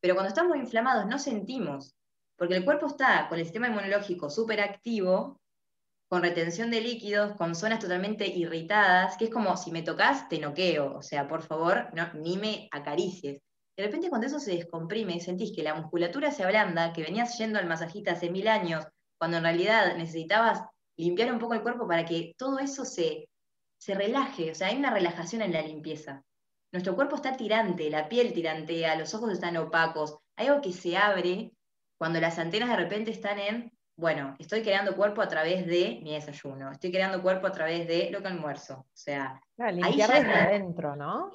[0.00, 1.96] Pero cuando estamos inflamados no sentimos,
[2.36, 5.40] porque el cuerpo está con el sistema inmunológico súper activo,
[6.08, 10.38] con retención de líquidos, con zonas totalmente irritadas, que es como si me tocas, te
[10.38, 10.96] noqueo.
[10.96, 13.40] O sea, por favor, no, ni me acaricies.
[13.76, 17.58] De repente cuando eso se descomprime, sentís que la musculatura se ablanda, que venías yendo
[17.58, 18.86] al masajista hace mil años,
[19.18, 20.62] cuando en realidad necesitabas
[20.96, 23.28] limpiar un poco el cuerpo para que todo eso se,
[23.78, 26.22] se relaje, o sea, hay una relajación en la limpieza.
[26.72, 30.96] Nuestro cuerpo está tirante, la piel tirantea, los ojos están opacos, hay algo que se
[30.96, 31.52] abre
[31.98, 36.12] cuando las antenas de repente están en, bueno, estoy creando cuerpo a través de mi
[36.14, 38.86] desayuno, estoy creando cuerpo a través de lo que almuerzo.
[38.92, 41.32] O sea, limpiar desde adentro, ¿no?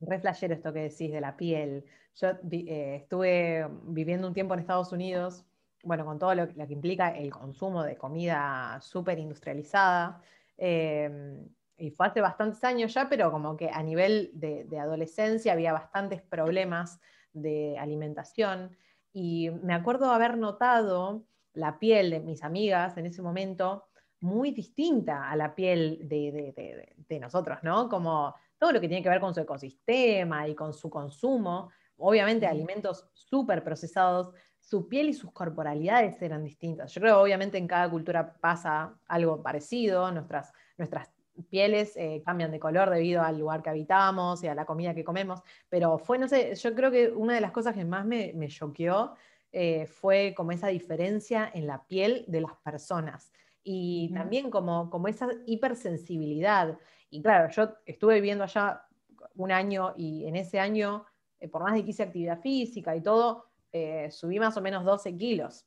[0.00, 1.84] Re esto que decís de la piel.
[2.14, 5.44] Yo eh, estuve viviendo un tiempo en Estados Unidos,
[5.82, 10.20] bueno, con todo lo, que implica el consumo de comida súper industrializada.
[10.56, 15.72] Em, y fue hace bastantes años ya, pero como que a nivel de, adolescencia había
[15.72, 17.00] bastantes problemas
[17.32, 18.76] de alimentación.
[19.12, 23.86] Y me acuerdo haber notado la piel de mis amigas en ese momento
[24.20, 27.88] muy distinta a la piel de, de nosotros, ¿no?
[27.88, 32.46] Como todo lo que tiene que ver con su ecosistema y con su consumo, obviamente
[32.46, 36.92] alimentos súper procesados, su piel y sus corporalidades eran distintas.
[36.92, 41.10] Yo creo obviamente en cada cultura pasa algo parecido, nuestras, nuestras
[41.42, 45.04] pieles eh, cambian de color debido al lugar que habitamos y a la comida que
[45.04, 48.32] comemos, pero fue, no sé, yo creo que una de las cosas que más me,
[48.34, 49.14] me choqueó
[49.52, 55.08] eh, fue como esa diferencia en la piel de las personas y también como, como
[55.08, 56.78] esa hipersensibilidad.
[57.10, 58.86] Y claro, yo estuve viviendo allá
[59.34, 61.04] un año y en ese año,
[61.38, 64.84] eh, por más de que hice actividad física y todo, eh, subí más o menos
[64.84, 65.66] 12 kilos.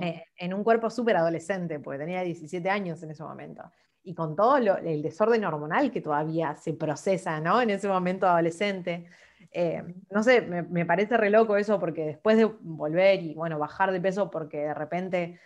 [0.00, 3.64] Eh, en un cuerpo súper adolescente, porque tenía 17 años en ese momento.
[4.02, 7.60] Y con todo el desorden hormonal que todavía se procesa ¿no?
[7.60, 9.06] en ese momento adolescente.
[10.10, 13.92] no sé, me, me, parece re loco eso porque después de volver y bueno, bajar
[13.92, 15.40] de peso porque de repente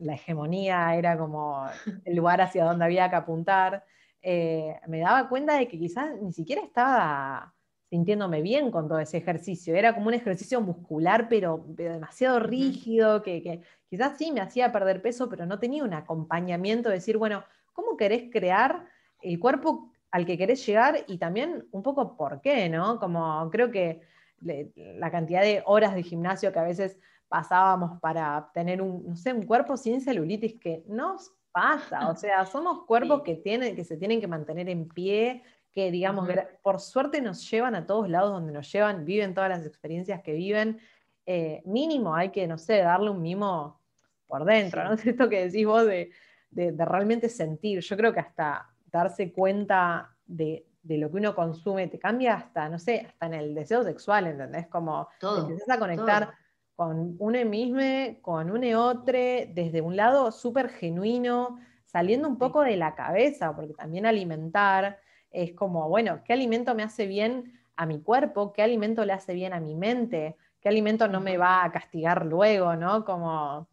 [0.00, 1.66] la hegemonía era como
[2.04, 3.84] el lugar hacia donde había que apuntar,
[4.22, 7.54] eh, me daba cuenta de que quizás ni siquiera estaba
[7.88, 9.74] sintiéndome bien con todo ese ejercicio.
[9.76, 15.28] Era como un ejercicio muscular, pero, demasiado rígido, que, quizás sí me hacía perder peso,
[15.28, 17.44] pero no tenía un acompañamiento de decir, bueno,
[17.76, 18.86] ¿cómo querés crear
[19.20, 22.98] el cuerpo al que querés llegar y también un poco por qué, ¿no?
[22.98, 24.00] Como creo que
[24.40, 29.32] la cantidad de horas de gimnasio que a veces pasábamos para tener un, no sé,
[29.32, 33.96] un cuerpo sin celulitis que nos pasa, o sea, somos cuerpos que, tienen, que se
[33.96, 36.28] tienen que mantener en pie, que digamos,
[36.62, 40.32] por suerte nos llevan a todos lados donde nos llevan, viven todas las experiencias que
[40.32, 40.78] viven,
[41.26, 43.80] eh, mínimo hay que, no sé, darle un mimo
[44.26, 44.92] por dentro, ¿no?
[45.04, 46.10] Esto que decís vos de,
[46.52, 52.34] realmente sentir, yo creo que hasta darse cuenta de, lo que uno consume te cambia
[52.34, 54.68] hasta, no sé, hasta en el deseo sexual, ¿entendés?
[54.68, 56.34] Como todo, empiezas a conectar
[56.76, 62.76] con un mismo, con un otro, desde un lado súper genuino, saliendo un poco de
[62.76, 68.00] la cabeza, porque también alimentar es como, bueno, ¿qué alimento me hace bien a mi
[68.00, 68.52] cuerpo?
[68.52, 70.36] ¿Qué alimento le hace bien a mi mente?
[70.60, 72.76] ¿Qué alimento no me va a castigar luego?
[72.76, 73.04] ¿no?
[73.04, 73.68] Como,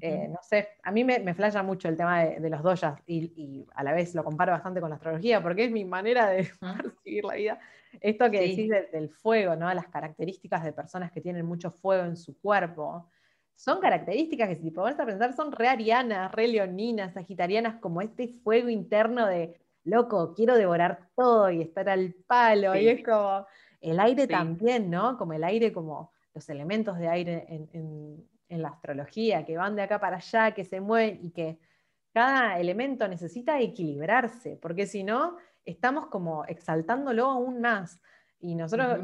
[0.00, 3.66] eh, no sé, a mí me, me flasha mucho el tema de, los doyas y,
[3.74, 6.48] a la vez lo comparo bastante con la astrología porque es mi manera de
[6.82, 7.60] percibir la vida.
[8.00, 9.72] Esto que decís del fuego, ¿no?
[9.74, 13.10] Las características de personas que tienen mucho fuego en su cuerpo.
[13.54, 18.00] Son características que si te pones a pensar son re arianas, re leoninas, sagitarianas, como
[18.00, 22.74] este fuego interno de loco, quiero devorar todo y estar al palo.
[22.74, 23.46] Y es como
[23.80, 25.18] el aire también, ¿no?
[25.18, 28.26] Como el aire, como los elementos de aire en,
[28.60, 31.58] la astrología, que van de acá para allá, que se mueven y que
[32.12, 38.00] cada elemento necesita equilibrarse, porque si no, estamos como exaltándolo aún más.
[38.38, 38.98] Y nosotros,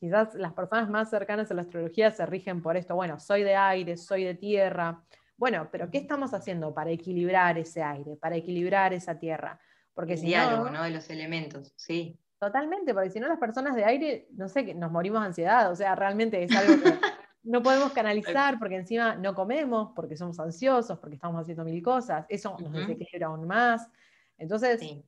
[0.00, 3.54] quizás las personas más cercanas a la astrología se rigen por esto, bueno, soy de
[3.54, 5.02] aire, soy de tierra.
[5.36, 9.60] Bueno, pero ¿qué estamos haciendo para equilibrar ese aire, para equilibrar esa tierra?
[9.94, 10.82] Porque el diálogo, ¿no?
[10.82, 12.18] De los elementos, sí.
[12.38, 15.76] Totalmente, porque si no las personas de aire, no sé, nos morimos de ansiedad, o
[15.76, 16.92] sea, realmente es algo que
[17.48, 22.26] no podemos canalizar porque encima no comemos, porque somos ansiosos, porque estamos haciendo mil cosas,
[22.28, 23.88] eso nos desequilibra aún más.
[24.36, 25.04] Entonces, eh,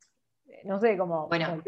[0.65, 1.63] no sé, como bueno.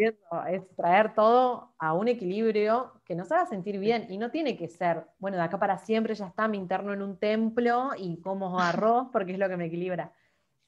[0.49, 4.69] es traer todo a un equilibrio que nos haga sentir bien y no tiene que
[4.69, 8.59] ser, bueno, de acá para siempre ya está, me interno en un templo y como
[8.59, 10.13] arroz porque es lo que me equilibra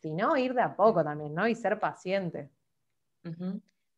[0.04, 1.48] sino ir de a poco también, ¿no?
[1.48, 2.50] Y ser paciente.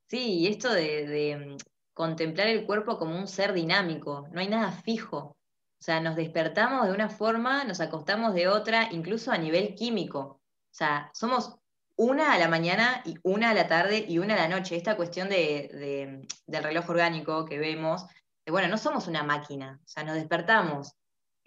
[0.06, 1.56] Sí, y esto de, mm,
[1.92, 5.35] contemplar el cuerpo como un ser dinámico, no hay nada fijo.
[5.78, 10.20] O sea, nos despertamos de una forma, nos acostamos de otra, incluso a nivel químico.
[10.20, 11.56] O sea, somos
[11.96, 14.76] una a la mañana y una a la tarde y una a la noche.
[14.76, 18.06] Esta cuestión de, del reloj orgánico que vemos,
[18.44, 19.80] de, bueno, no somos una máquina.
[19.84, 20.94] O sea, nos despertamos,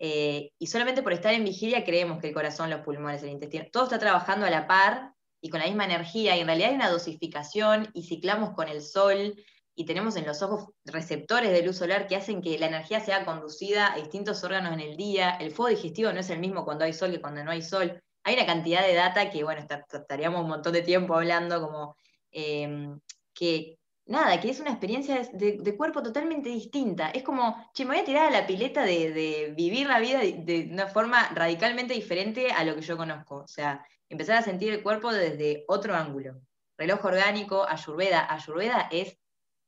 [0.01, 3.65] eh, y solamente por estar en vigilia creemos que el corazón, los pulmones, el intestino,
[3.71, 6.75] todo está trabajando a la par y con la misma energía, y en realidad hay
[6.75, 9.35] una dosificación y ciclamos con el sol
[9.79, 13.23] y tenemos en los ojos receptores de luz solar que hacen que la energía sea
[13.23, 16.83] conducida a distintos órganos en el día, el fuego digestivo no es el mismo cuando
[16.83, 20.41] hay sol que cuando no hay sol, hay una cantidad de data que, bueno, estaríamos
[20.41, 21.95] un montón de tiempo hablando, como
[22.29, 22.89] eh,
[23.33, 27.11] que, nada, que es una experiencia de, cuerpo totalmente distinta.
[27.11, 30.67] Es como, che, me voy a tirar a la pileta de, vivir la vida de,
[30.69, 33.35] una forma radicalmente diferente a lo que yo conozco.
[33.35, 36.41] O sea, empezar a sentir el cuerpo desde otro ángulo.
[36.77, 38.33] Reloj orgánico, Ayurveda.
[38.33, 39.17] Ayurveda es,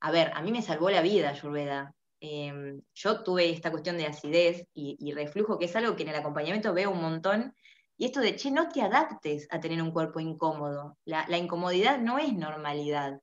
[0.01, 1.93] a ver, a mí me salvó la vida Ayurveda.
[2.19, 6.15] Em, yo tuve esta cuestión de acidez y, reflujo, que es algo que en el
[6.15, 7.55] acompañamiento veo un montón.
[7.97, 10.97] Y esto de, che, no te adaptes a tener un cuerpo incómodo.
[11.05, 13.19] la incomodidad no es normalidad.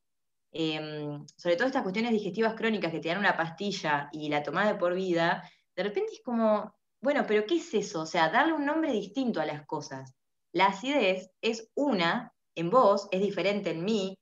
[0.53, 4.67] Em, sobre todo estas cuestiones digestivas crónicas que te dan una pastilla y la tomás
[4.69, 8.03] de por vida, de repente es como, bueno, pero ¿qué es eso?
[8.03, 10.15] O sea, darle un nombre distinto a las cosas.
[10.53, 14.18] La acidez es una en vos, es diferente en mí,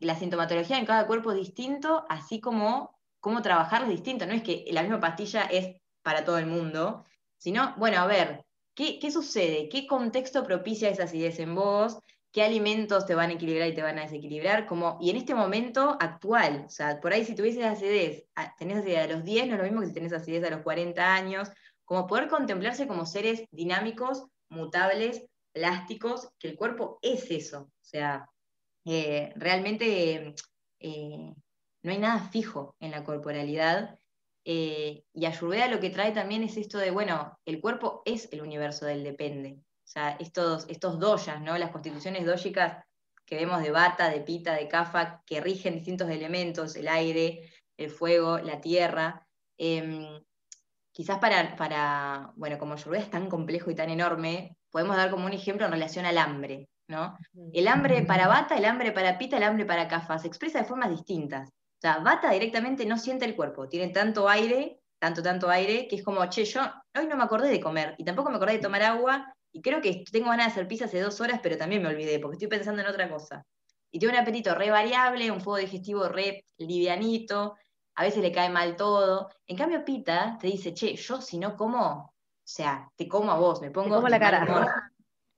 [0.00, 4.26] la sintomatología en cada cuerpo es distinto, así como cómo trabajar es distinto.
[4.26, 7.04] No es que la misma pastilla es para todo el mundo,
[7.36, 8.44] sino, bueno, a ver,
[8.74, 9.68] ¿qué, qué sucede?
[9.68, 11.98] ¿Qué contexto propicia esa acidez en vos?
[12.36, 15.34] qué alimentos te van a equilibrar y te van a desequilibrar, como, y en este
[15.34, 18.26] momento actual, o sea, por ahí si tuvieses acidez,
[18.58, 20.60] tenés acidez a los 10, no es lo mismo que si tenés acidez a los
[20.60, 21.48] 40 años,
[21.86, 28.28] como poder contemplarse como seres dinámicos, mutables, plásticos, que el cuerpo es eso, o sea,
[28.86, 30.34] eh, realmente
[30.80, 31.34] eh,
[31.82, 33.98] no hay nada fijo en la corporalidad,
[34.44, 38.42] eh, y Ayurveda lo que trae también es esto de, bueno, el cuerpo es el
[38.42, 41.58] universo del depende, o sea, estos, estos doyas, ¿no?
[41.58, 42.84] Las constituciones dóyicas
[43.24, 47.90] que vemos de bata, de pita, de cafa, que rigen distintos elementos, el aire, el
[47.90, 49.26] fuego, la tierra.
[49.58, 50.22] Em,
[50.92, 55.26] quizás para, para, bueno, como Ayurveda es tan complejo y tan enorme, podemos dar como
[55.26, 57.16] un ejemplo en relación al hambre, ¿no?
[57.52, 60.64] El hambre para bata, el hambre para pita, el hambre para cafa, se expresa de
[60.64, 61.48] formas distintas.
[61.48, 65.96] O sea, bata directamente no siente el cuerpo, tiene tanto aire, tanto, tanto aire, que
[65.96, 66.62] es como, che, yo
[66.98, 69.80] hoy no me acordé de comer y tampoco me acordé de tomar agua y creo
[69.80, 72.48] que tengo ganas de hacer pizza hace dos horas, pero también me olvidé, porque estoy
[72.48, 73.44] pensando en otra cosa.
[73.90, 77.56] y tiene un apetito re variable, un fuego digestivo re livianito,
[77.94, 79.30] a veces le cae mal todo.
[79.46, 82.12] En cambio, Pita te dice, che, yo si no como, o
[82.44, 83.96] sea, te como a vos, me pongo...
[83.96, 84.46] como la cara.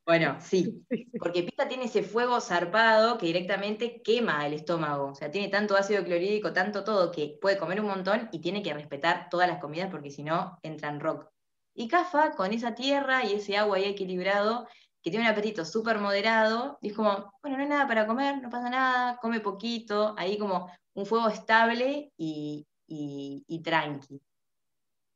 [0.09, 0.87] Bueno, sí,
[1.19, 5.09] porque Pita tiene ese fuego zarpado que directamente quema el estómago.
[5.11, 8.63] O sea, tiene tanto ácido clorhídrico, tanto todo, que puede comer un montón y tiene
[8.63, 11.29] que respetar todas las comidas porque si no, entra en rock.
[11.75, 14.67] Y Cafa, con esa tierra y ese agua ahí equilibrado,
[15.03, 18.49] que tiene un apetito súper moderado, es como, bueno, no hay nada para comer, no
[18.51, 24.21] pasa nada, come poquito, ahí como un fuego estable y, y, y tranqui.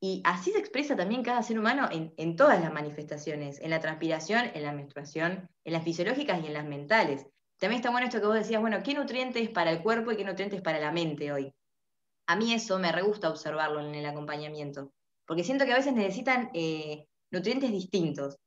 [0.04, 4.50] Y así se expresa también cada ser humano en, todas las manifestaciones, en la transpiración,
[4.52, 7.24] en la menstruación, en las fisiológicas y en las mentales.
[7.56, 10.24] También está bueno esto que vos decías, bueno, ¿qué nutrientes para el cuerpo y qué
[10.24, 11.54] nutrientes para la mente hoy?
[12.26, 14.92] A mí eso me re gusta observarlo en el acompañamiento,
[15.24, 18.40] porque siento que a veces necesitan eh, nutrientes distintos.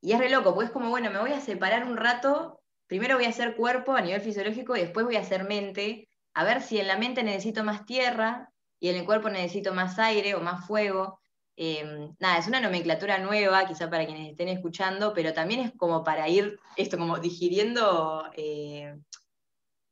[0.00, 3.16] Y es re loco, porque es como, bueno, me voy a separar un rato, primero
[3.16, 6.62] voy a hacer cuerpo a nivel fisiológico y después voy a hacer mente, a ver
[6.62, 10.40] si en la mente necesito más tierra, y en el cuerpo necesito más aire o
[10.40, 11.20] más fuego.
[11.56, 16.04] Em, nada, es una nomenclatura nueva, quizá para quienes estén escuchando, pero también es como
[16.04, 18.96] para ir esto, como digiriendo eh,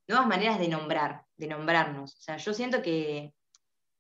[0.07, 2.15] nuevas maneras de nombrar, de nombrarnos.
[2.15, 3.33] O sea, yo siento que,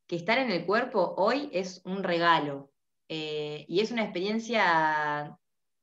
[0.09, 2.70] estar en el cuerpo hoy es un regalo
[3.09, 5.37] eh, y es una experiencia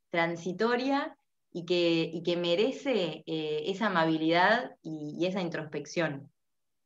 [0.09, 1.17] transitoria
[1.51, 6.32] y que, que merece eh, esa amabilidad y esa introspección.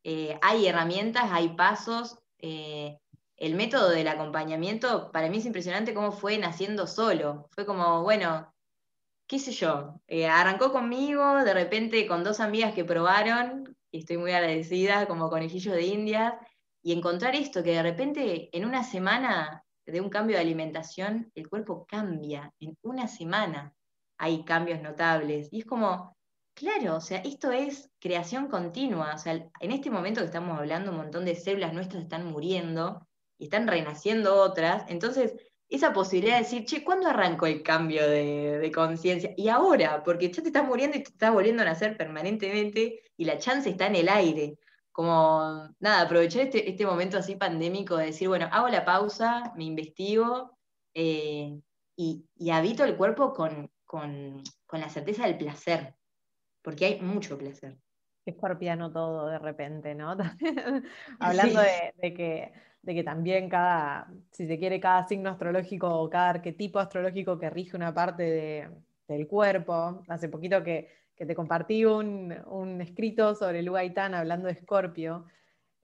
[0.10, 2.18] Eh, hay herramientas, hay pasos.
[2.40, 2.98] Eh,
[3.36, 7.50] el método del acompañamiento, para mí es impresionante cómo fue naciendo solo.
[7.52, 8.54] Fue como, bueno,
[9.28, 14.32] qué sé yo, eh, arrancó conmigo, de repente con dos amigas que probaron, estoy muy
[14.32, 16.40] agradecida, como conejillos de India,
[16.82, 21.50] y encontrar esto, que de repente en una semana de un cambio de alimentación, el
[21.50, 23.74] cuerpo cambia, en una semana
[24.18, 26.17] hay cambios notables, y es como,
[26.58, 29.14] Claro, o sea, esto es creación continua.
[29.14, 33.08] O sea, en este momento que estamos hablando, un montón de células nuestras están muriendo
[33.38, 34.84] y están renaciendo otras.
[34.90, 35.36] Entonces,
[35.70, 39.34] esa posibilidad de decir, che, ¿cuándo arrancó el cambio de, conciencia?
[39.38, 43.26] Y ahora, porque ya te estás muriendo y te estás volviendo a nacer permanentemente y
[43.26, 44.58] la chance está en el aire.
[44.92, 49.66] Como, nada, aprovechar este, este momento así pandémico de decir, bueno, hago la pausa, me
[49.66, 50.58] investigo
[50.96, 51.62] eh,
[51.96, 53.70] y, habito el cuerpo con
[54.72, 55.97] la certeza del placer
[56.68, 57.78] porque hay mucho placer.
[58.26, 60.18] Escorpiano todo de repente, ¿no?
[61.18, 62.52] Hablando de, que,
[62.82, 67.50] de que también cada, si se quiere, cada signo astrológico o cada arquetipo astrológico que
[67.50, 68.70] rige una parte
[69.08, 70.04] del cuerpo.
[70.10, 72.34] Hace poquito que, te compartí un,
[72.82, 75.24] escrito sobre Lu Gaitán hablando de Escorpio,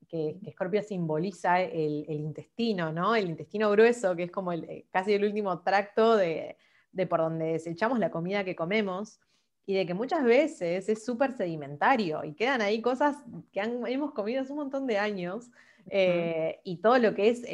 [0.10, 3.16] que, Escorpio simboliza el, intestino, ¿no?
[3.16, 6.58] El intestino grueso, que es como el, casi el último tracto de,
[6.92, 9.22] de por donde desechamos la comida que comemos
[9.66, 13.18] y de que muchas veces es súper sedimentario y quedan ahí cosas
[13.52, 15.52] que hemos comido hace un montón de años
[15.90, 17.46] eh, y todo lo que es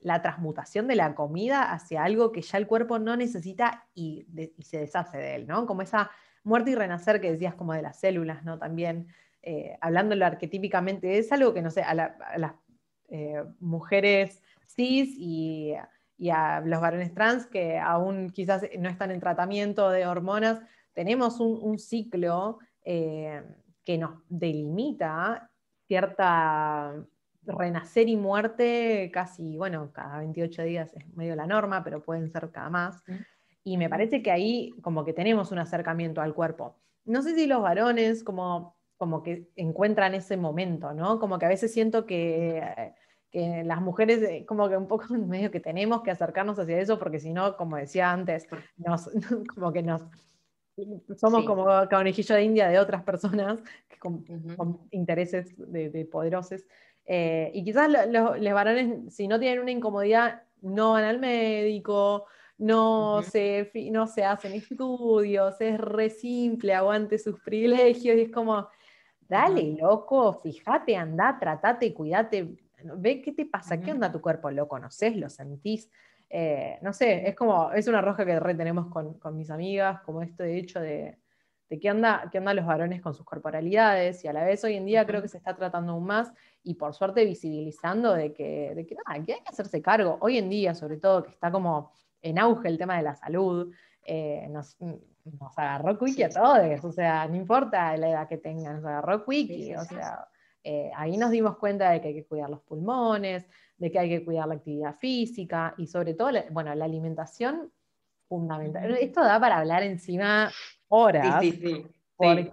[0.00, 4.26] la transmutación de la comida hacia algo que ya el cuerpo no necesita y,
[4.60, 5.66] se deshace de él, ¿no?
[5.66, 6.10] Como esa
[6.44, 8.58] muerte y renacer que decías como de las células, ¿no?
[8.58, 9.08] También,
[9.42, 12.52] eh, hablándolo arquetípicamente, es algo que, no sé, a, las
[13.08, 15.74] eh, mujeres cis y,
[16.18, 20.60] y a los varones trans que aún quizás no están en tratamiento de hormonas,
[20.96, 23.42] tenemos un, ciclo eh,
[23.84, 25.50] que nos delimita
[25.86, 26.94] cierta
[27.42, 32.50] renacer y muerte casi, bueno, cada 28 días es medio la norma, pero pueden ser
[32.50, 33.04] cada más.
[33.62, 36.78] Y me parece que ahí como que tenemos un acercamiento al cuerpo.
[37.04, 41.20] No sé si los varones como, como que encuentran ese momento, ¿no?
[41.20, 42.94] Como que a veces siento que,
[43.30, 46.98] que las mujeres eh, como que un poco medio que tenemos que acercarnos hacia eso,
[46.98, 49.10] porque si no, como decía antes, nos,
[49.54, 50.02] como que nos
[51.16, 53.60] somos como conejillo de India de otras personas
[53.98, 54.24] con,
[54.90, 56.64] intereses de, poderosos.
[57.04, 62.26] Eh, y quizás los varones, si no tienen una incomodidad, no van al médico,
[62.58, 68.68] no, se, no se hacen estudios, es re simple, aguante sus privilegios, y es como,
[69.28, 72.56] dale, loco, fíjate, anda, tratate, cuídate,
[72.96, 75.90] ve qué te pasa, qué onda tu cuerpo, lo conoces, lo sentís.
[76.28, 80.22] Eh, no sé, es como, es una roja que retenemos con, con mis amigas, como
[80.22, 81.18] esto de hecho de,
[81.68, 84.74] de qué onda, qué onda los varones con sus corporalidades, y a la vez hoy
[84.74, 88.74] en día creo que se está tratando aún más, y por suerte visibilizando de que,
[88.74, 91.50] de que, nada, que hay que hacerse cargo, hoy en día sobre todo, que está
[91.50, 93.72] como en auge el tema de la salud,
[94.04, 98.76] eh, nos, nos, agarró Quickie a todos, o sea, no importa la edad que tengan,
[98.76, 100.28] nos agarró Quickie, o sea,
[100.68, 103.46] eh, ahí nos dimos cuenta de que hay que cuidar los pulmones,
[103.78, 107.70] de que hay que cuidar la actividad física y sobre todo, bueno, la alimentación
[108.28, 108.96] fundamental.
[108.96, 110.50] Esto da para hablar encima
[110.88, 111.86] horas, sí, sí,
[112.16, 112.52] porque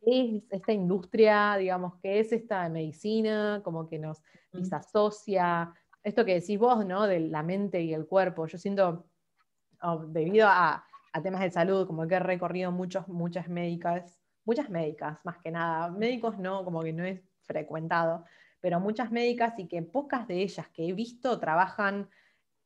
[0.00, 4.22] es esta industria, digamos, qué es esta medicina, como que nos
[4.54, 5.74] disasocia.
[6.02, 7.06] Esto que decís vos, ¿no?
[7.06, 8.46] De la mente y el cuerpo.
[8.46, 9.04] Yo siento,
[9.82, 10.82] oh, debido a,
[11.22, 15.90] temas de salud, como que he recorrido muchos, muchas médicas, muchas médicas, más que nada.
[15.90, 17.20] Médicos no, como que no es
[17.50, 18.24] frecuentado,
[18.60, 22.08] pero muchas médicas y que pocas de ellas que he visto trabajan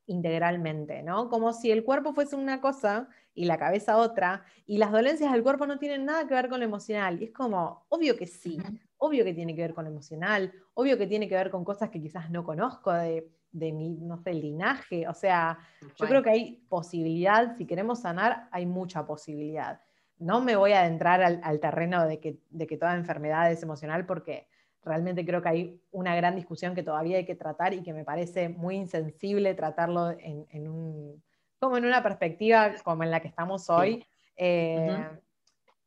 [0.06, 1.30] integralmente, ¿no?
[1.30, 5.42] Como si el cuerpo fuese una cosa y la cabeza otra, y las dolencias del
[5.42, 7.20] cuerpo no tienen nada que ver con lo emocional.
[7.20, 8.58] Y es como, obvio que sí,
[8.98, 11.90] obvio que tiene que ver con lo emocional, obvio que tiene que ver con cosas
[11.90, 15.08] que quizás no conozco de, mi, no sé, linaje.
[15.08, 15.58] O sea,
[15.96, 19.80] yo creo que hay posibilidad, si queremos sanar, hay mucha posibilidad.
[20.18, 24.06] No me voy a adentrar al, terreno de que, de que toda enfermedad es emocional
[24.06, 24.46] porque
[24.84, 28.04] realmente creo que hay una gran discusión que todavía hay que tratar y que me
[28.04, 31.22] parece muy insensible tratarlo en, un,
[31.58, 34.04] como en una perspectiva como en la que estamos hoy.
[34.36, 34.96] Eh,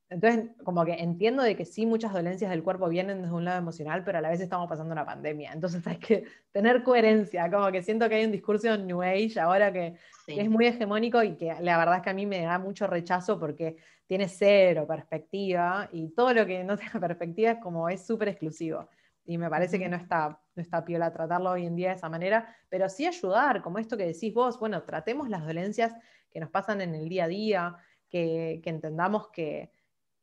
[0.09, 3.57] entonces, como que entiendo de que sí, muchas dolencias del cuerpo vienen desde un lado
[3.57, 5.51] emocional, pero a la vez estamos pasando una pandemia.
[5.51, 6.23] Entonces hay que
[6.53, 9.95] tener coherencia, como que siento que hay un discurso en New Age ahora que,
[10.25, 12.87] que es muy hegemónico y que la verdad es que a mí me da mucho
[12.87, 13.75] rechazo porque
[14.07, 18.89] tiene cero perspectiva y todo lo que no tenga perspectiva es como es súper exclusivo.
[19.25, 22.09] Y me parece que no está, no está piola tratarlo hoy en día de esa
[22.09, 25.93] manera, pero sí ayudar, como esto que decís vos, bueno, tratemos las dolencias
[26.31, 27.75] que nos pasan en el día a día,
[28.09, 29.73] que, entendamos que,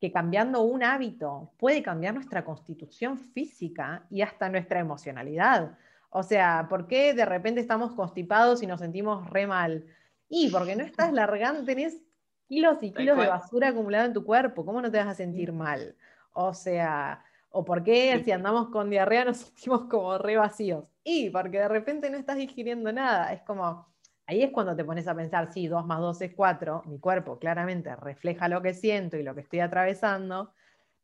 [0.00, 5.76] que cambiando un hábito puede cambiar nuestra constitución física y hasta nuestra emocionalidad.
[6.08, 9.84] O sea, ¿por qué de repente estamos constipados y nos sentimos re mal?
[10.30, 12.00] Y porque no estás largando, tenés
[12.54, 15.52] kilos y kilos de basura acumulada en tu cuerpo, ¿cómo no te vas a sentir
[15.52, 15.96] mal?
[16.32, 20.84] O sea, ¿o por qué si andamos con diarrea nos sentimos como re vacíos?
[21.02, 23.88] Y porque de repente no estás digiriendo nada, es como,
[24.26, 27.40] ahí es cuando te pones a pensar, sí, 2 más 2 es 4, mi cuerpo
[27.40, 30.52] claramente refleja lo que siento y lo que estoy atravesando,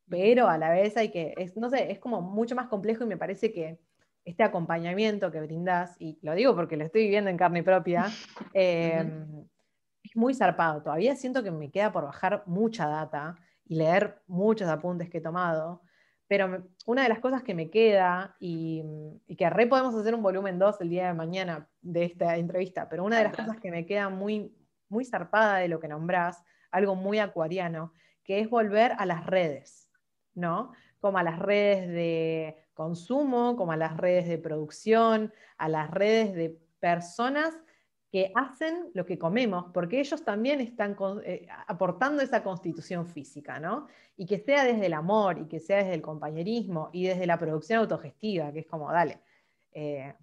[0.07, 3.07] pero a la vez hay que, es, no sé, es como mucho más complejo y
[3.07, 3.77] me parece que
[4.23, 8.05] este acompañamiento que brindas, y lo digo porque lo estoy viviendo en carne propia,
[8.53, 9.05] eh,
[10.03, 10.81] es muy zarpado.
[10.81, 15.21] Todavía siento que me queda por bajar mucha data y leer muchos apuntes que he
[15.21, 15.81] tomado.
[16.27, 18.83] Pero una de las cosas que me queda, y,
[19.37, 23.03] que re podemos hacer un volumen 2 el día de mañana de esta entrevista, pero
[23.03, 24.55] una de las cosas que me queda muy,
[24.87, 26.41] muy zarpada de lo que nombrás,
[26.71, 27.93] algo muy acuariano,
[28.23, 29.89] que es volver a las redes,
[30.33, 30.71] ¿no?
[31.01, 36.33] Como a las redes de consumo, como a las redes de producción, a las redes
[36.33, 37.53] de personas
[38.11, 43.87] que hacen lo que comemos, porque ellos también están eh, aportando esa constitución física, ¿no?
[44.17, 47.39] Y que sea desde el amor, y que sea desde el compañerismo, y desde la
[47.39, 49.21] producción autogestiva, que es como, dale,
[49.71, 50.13] eh,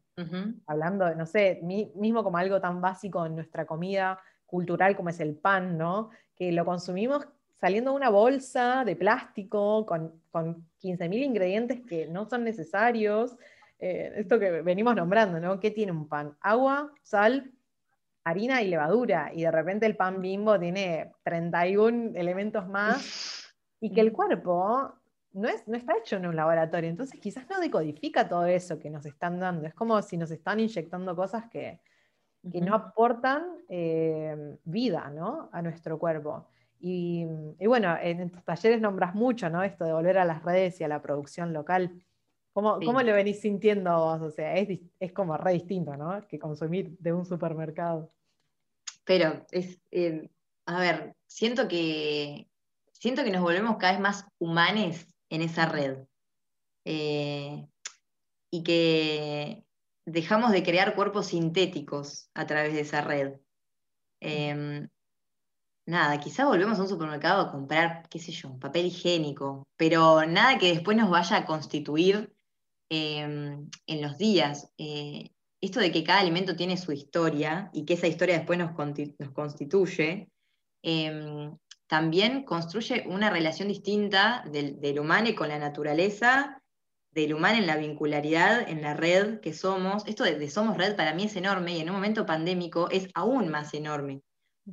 [0.67, 5.37] hablando, no sé, mismo como algo tan básico en nuestra comida cultural como es el
[5.37, 6.11] pan, ¿no?
[6.37, 7.27] Que lo consumimos
[7.61, 13.37] saliendo de una bolsa de plástico con, con 15.000 ingredientes que no son necesarios.
[13.79, 15.61] Eh, esto que venimos nombrando, ¿no?
[15.61, 16.37] ¿Qué tiene un pan?
[16.41, 17.53] Agua, sal,
[18.29, 24.01] harina y levadura, y de repente el pan bimbo tiene 31 elementos más, y que
[24.01, 24.93] el cuerpo
[25.33, 28.91] no, es, no está hecho en un laboratorio, entonces quizás no decodifica todo eso que
[28.91, 31.81] nos están dando, es como si nos están inyectando cosas que,
[32.43, 35.51] no aportan eh, vida ¿no?
[35.53, 36.47] a nuestro cuerpo.
[36.81, 37.27] Y,
[37.67, 39.63] bueno, en tus talleres nombras mucho, ¿no?
[39.63, 42.01] Esto de volver a las redes y a la producción local.
[42.53, 44.21] ¿Cómo, ¿Cómo, lo venís sintiendo vos?
[44.21, 46.27] O sea, es, es, como re distinto, ¿no?
[46.29, 48.11] Que consumir de un supermercado.
[49.09, 50.29] Pero es, eh,
[50.67, 52.47] a ver, siento que,
[52.93, 56.01] siento que nos volvemos cada vez más humanes en esa red.
[56.85, 57.67] Eh,
[58.51, 59.65] y que
[60.05, 63.41] dejamos de crear cuerpos sintéticos a través de esa red.
[64.21, 64.91] Em,
[65.87, 70.59] nada, quizá volvemos a un supermercado a comprar, qué sé yo, papel higiénico, pero nada
[70.59, 72.37] que después nos vaya a constituir
[72.91, 74.71] em, en los días.
[74.77, 75.31] Eh,
[75.61, 78.73] esto de que cada alimento tiene su historia y que esa historia después nos,
[79.33, 80.31] constituye,
[80.83, 81.57] em,
[81.89, 86.63] también construye una relación distinta del, humano con la naturaleza,
[87.11, 90.07] del humano en la vincularidad, en la red que somos.
[90.07, 93.49] Esto de, somos red para mí es enorme y en un momento pandémico es aún
[93.49, 94.23] más enorme.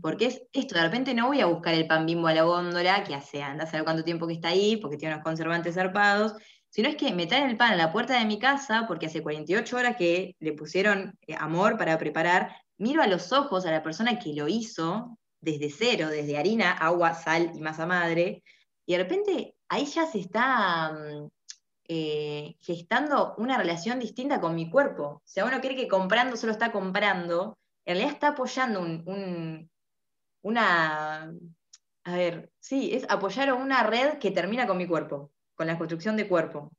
[0.02, 3.06] Porque es esto, de repente no voy a buscar el pan bimbo a la góndola,
[3.06, 6.34] que hace, anda a saber cuánto tiempo que está ahí, porque tiene unos conservantes zarpados,
[6.76, 9.24] sino es que me traen el pan a la puerta de mi casa porque hace
[9.24, 13.82] 48 horas que le pusieron eh, amor para preparar, miro a los ojos a la
[13.82, 18.44] persona que lo hizo desde cero, desde harina, agua, sal y masa madre,
[18.86, 21.30] y de repente ahí ya se está mm,
[21.88, 25.04] eh, gestando una relación distinta con mi cuerpo.
[25.04, 28.82] O sea, uno cree que comprando solo está comprando, en realidad está apoyando
[30.42, 31.34] una,
[32.04, 36.18] a ver, sí, es apoyar una red que termina con mi cuerpo, con la construcción
[36.18, 36.72] de cuerpo.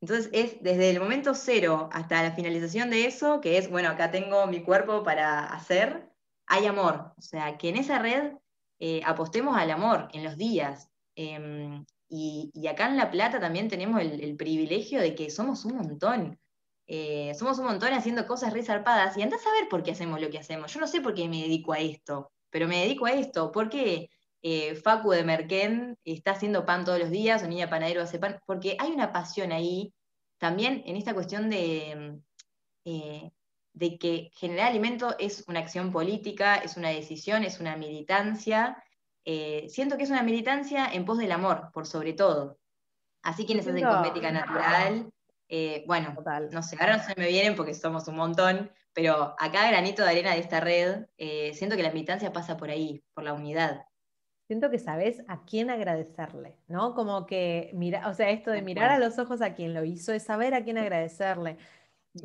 [0.00, 4.10] Entonces es desde el momento cero hasta la finalización de eso, que es, bueno, acá
[4.10, 6.10] tengo mi cuerpo para hacer,
[6.46, 7.12] hay amor.
[7.16, 8.32] O sea, que en esa red
[8.78, 10.90] eh, apostemos al amor en los días.
[11.14, 16.38] Em, y, acá en La Plata también tenemos el, privilegio de que somos un montón.
[16.86, 20.30] Eh, somos un montón haciendo cosas resarpadas y andás a ver por qué hacemos lo
[20.30, 20.72] que hacemos.
[20.72, 23.50] Yo no sé por qué me dedico a esto, pero me dedico a esto.
[23.50, 24.10] porque
[24.48, 28.38] eh, Facu de Merquén está haciendo pan todos los días, o Niña Panadero hace pan?
[28.46, 29.92] Porque hay una pasión ahí,
[30.38, 32.20] también en esta cuestión de,
[32.84, 33.32] eh,
[33.72, 38.80] de que generar alimento es una acción política, es una decisión, es una militancia.
[39.24, 42.60] Eh, siento que es una militancia en pos del amor, por sobre todo.
[43.24, 45.10] Así quienes hacen cosmética natural,
[45.88, 46.14] bueno,
[46.52, 50.10] no sé, ahora no se me vienen porque somos un montón, pero acá granito de
[50.10, 51.06] arena de esta red,
[51.52, 53.84] siento que la militancia pasa por ahí, por la unidad
[54.46, 56.94] siento que sabes a quién agradecerle, ¿no?
[56.94, 60.12] Como que mira, o sea, esto de mirar a los ojos a quien lo hizo
[60.12, 61.58] es saber a quién agradecerle.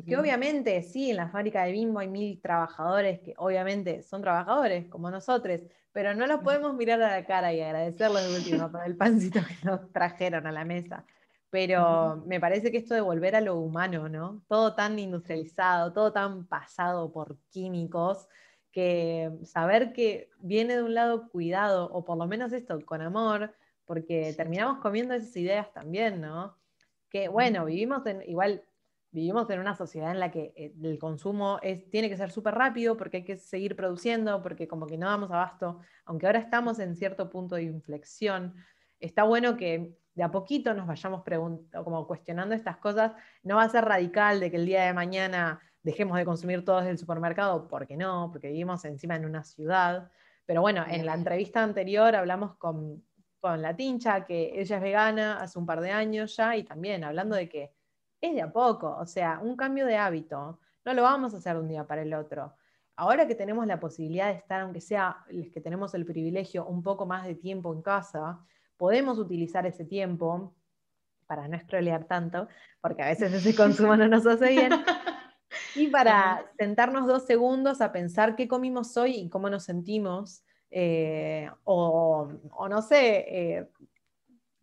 [0.06, 4.88] Que obviamente, sí, en la fábrica de Bimbo hay mil trabajadores que obviamente son trabajadores
[4.88, 5.60] como nosotros,
[5.92, 9.40] pero no los podemos mirar a la cara y agradecerles de último por el pancito
[9.46, 11.04] que nos trajeron a la mesa.
[11.50, 14.42] Pero me parece que esto de volver a lo humano, ¿no?
[14.48, 18.26] Todo tan industrializado, todo tan pasado por químicos,
[18.72, 23.54] que saber que viene de un lado cuidado, o por lo menos esto, con amor,
[23.84, 26.56] porque terminamos comiendo esas ideas también, ¿no?
[27.10, 28.64] Que bueno, vivimos en, igual,
[29.10, 32.54] vivimos en una sociedad en la que eh, el consumo es, tiene que ser súper
[32.54, 36.78] rápido porque hay que seguir produciendo, porque como que no damos abasto, aunque ahora estamos
[36.78, 38.54] en cierto punto de inflexión,
[38.98, 41.22] está bueno que de a poquito nos vayamos
[41.84, 43.12] como cuestionando estas cosas,
[43.42, 46.78] no va a ser radical de que el día de mañana dejemos de consumir todo
[46.78, 50.10] desde el supermercado, porque no, porque vivimos encima en una ciudad.
[50.46, 53.04] Pero bueno, en la entrevista anterior hablamos con,
[53.42, 57.34] la Tincha, que ella es vegana hace un par de años ya, y también hablando
[57.34, 57.72] de que
[58.20, 60.60] es de a poco, o sea, un cambio de hábito.
[60.84, 62.54] No lo vamos a hacer de un día para el otro.
[62.94, 66.84] Ahora que tenemos la posibilidad de estar, aunque sea los que tenemos el privilegio, un
[66.84, 68.38] poco más de tiempo en casa,
[68.76, 70.54] podemos utilizar ese tiempo
[71.26, 72.46] para no escrolear tanto,
[72.80, 74.70] porque a veces ese consumo no nos hace bien,
[75.74, 81.50] y para sentarnos dos segundos a pensar qué comimos hoy y cómo nos sentimos, eh,
[81.64, 82.28] o,
[82.68, 83.68] no sé, eh,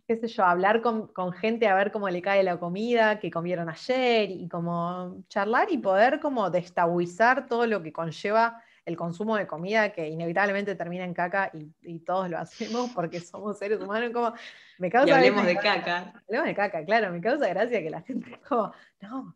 [0.08, 3.70] qué sé yo, hablar con, gente a ver cómo le cae la comida que comieron
[3.70, 9.46] ayer y como charlar y poder como destabuizar todo lo que conlleva el consumo de
[9.46, 11.52] comida que inevitablemente termina en caca
[11.84, 14.34] y, todos lo hacemos porque somos seres humanos, como
[14.80, 15.10] me causa...
[15.10, 16.14] Y hablemos de caca.
[16.28, 19.36] Hablemos de caca, claro, me causa gracia que la gente como, no,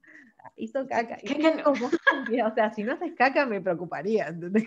[0.56, 1.18] hizo caca.
[1.66, 4.66] o sea, si no haces caca me preocuparía, ¿entendés?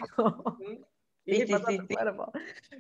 [1.25, 1.79] sí, sí, sí,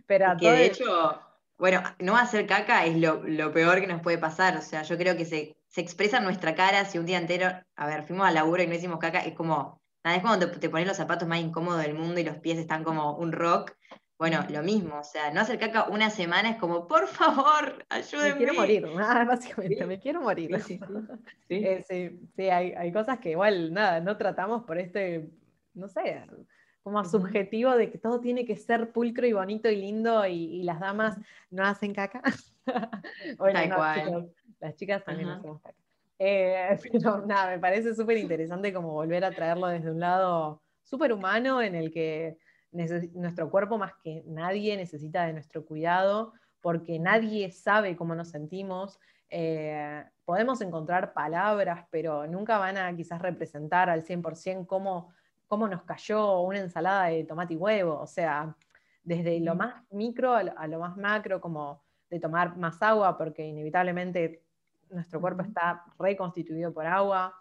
[0.06, 1.20] Pero que de hecho,
[1.58, 4.56] bueno, no hacer caca es lo, peor que nos puede pasar.
[4.56, 7.86] O sea, yo creo que se, expresa en nuestra cara si un día entero, a
[7.86, 10.70] ver, fuimos al laburo y no hicimos caca, es como, nada, es cuando te, te
[10.70, 13.72] pones los zapatos más incómodos del mundo y los pies están como un rock.
[14.18, 18.30] Bueno, lo mismo, o sea, no hacer caca una semana es como, por favor, ayúdenme.
[18.34, 18.86] Me quiero morir,
[19.28, 20.60] básicamente, me quiero morir.
[20.62, 20.80] Sí,
[21.48, 22.48] sí, sí.
[22.50, 25.28] hay, cosas que igual, nada, no tratamos por este,
[25.74, 26.24] no sé,
[26.82, 30.80] como subjetivo de que todo tiene que ser pulcro y bonito y lindo y, las
[30.80, 31.18] damas
[31.50, 32.22] no hacen caca.
[33.36, 35.76] bueno, no, las chicas también hacemos caca.
[36.18, 41.12] Eh, pero nada, me parece súper interesante como volver a traerlo desde un lado súper
[41.12, 42.38] humano en el que
[43.14, 48.98] nuestro cuerpo más que nadie necesita de nuestro cuidado porque nadie sabe cómo nos sentimos.
[49.28, 55.12] Eh, podemos encontrar palabras, pero nunca van a quizás representar al 100% cómo,
[55.46, 58.00] cómo nos cayó una ensalada de tomate y huevo.
[58.00, 58.56] O sea,
[59.04, 64.42] desde lo más micro a lo, más macro, como de tomar más agua, porque inevitablemente
[64.90, 67.32] nuestro cuerpo está reconstituido por agua.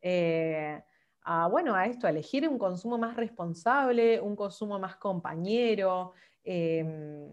[0.00, 0.82] Eh,
[1.22, 6.12] a, bueno, a esto, a elegir un consumo más responsable, un consumo más compañero.
[6.44, 7.28] Em,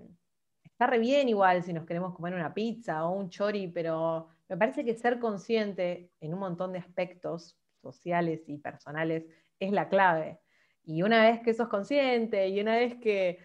[0.64, 4.58] está re bien igual si nos queremos comer una pizza o un chori, pero me
[4.58, 9.26] parece que ser consciente en un montón de aspectos sociales y personales
[9.60, 10.40] es la clave.
[10.84, 13.40] Y una vez que sos consciente y una vez que,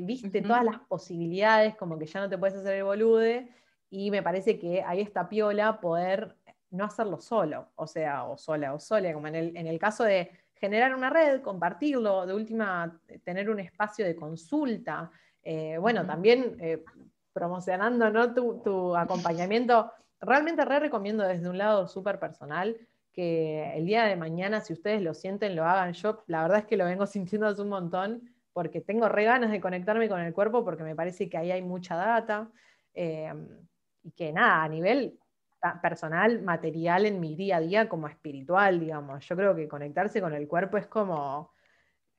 [0.00, 3.48] viste todas las posibilidades, como que ya no te puedes hacer el bolude,
[3.88, 6.36] y me parece que ahí está piola poder
[6.76, 10.94] no hacerlo solo, o sea, o sola o sola, como en el, caso de generar
[10.94, 15.10] una red, compartirlo, de última, tener un espacio de consulta,
[15.42, 16.84] eh, bueno, también eh,
[17.32, 18.34] promocionando ¿no?
[18.34, 22.76] tu, acompañamiento, realmente re recomiendo desde un lado súper personal
[23.12, 25.92] que el día de mañana, si ustedes lo sienten, lo hagan.
[25.94, 29.50] Yo la verdad es que lo vengo sintiendo hace un montón, porque tengo re ganas
[29.50, 32.50] de conectarme con el cuerpo porque me parece que ahí hay mucha data.
[32.94, 33.32] Eh,
[34.02, 35.18] y que nada, a nivel
[35.82, 39.26] personal, material en mi día a día como espiritual, digamos.
[39.26, 41.52] Yo creo que conectarse con el cuerpo es como,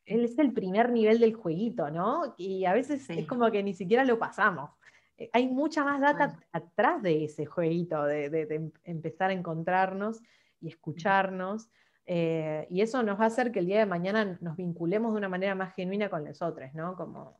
[0.05, 2.35] es el primer nivel del jueguito, ¿no?
[2.37, 4.71] Y a veces es como que ni siquiera lo pasamos.
[5.17, 10.21] Eh, hay mucha más data atrás de ese jueguito, de, em, empezar a encontrarnos
[10.61, 11.69] y escucharnos.
[12.05, 15.17] Eh, y eso nos va a hacer que el día de mañana nos vinculemos de
[15.17, 16.95] una manera más genuina con los otros, ¿no?
[16.95, 17.35] Como,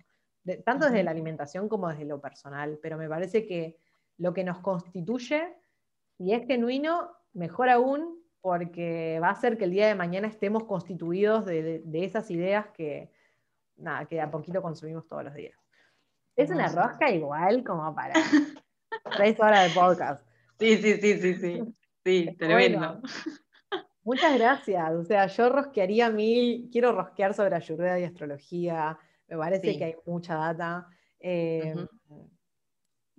[0.66, 2.80] tanto desde la alimentación como desde lo personal.
[2.82, 3.78] Pero me parece que
[4.18, 5.56] lo que nos constituye,
[6.18, 10.64] si es genuino, mejor aún, porque va a hacer que el día de mañana estemos
[10.64, 13.12] constituidos de, esas ideas que,
[13.76, 15.58] nada, que a poquito consumimos todos los días.
[16.36, 18.14] Es una rosca igual como para
[19.18, 20.26] tres horas de podcast.
[20.60, 21.62] Sí, sí, sí, sí, sí.
[22.04, 23.00] Sí, tremendo.
[24.04, 24.92] muchas gracias.
[24.94, 28.98] O sea, yo rosquearía mil, quiero rosquear sobre ayurveda y astrología.
[29.28, 30.88] Me parece que hay mucha data.
[31.20, 31.76] Eh,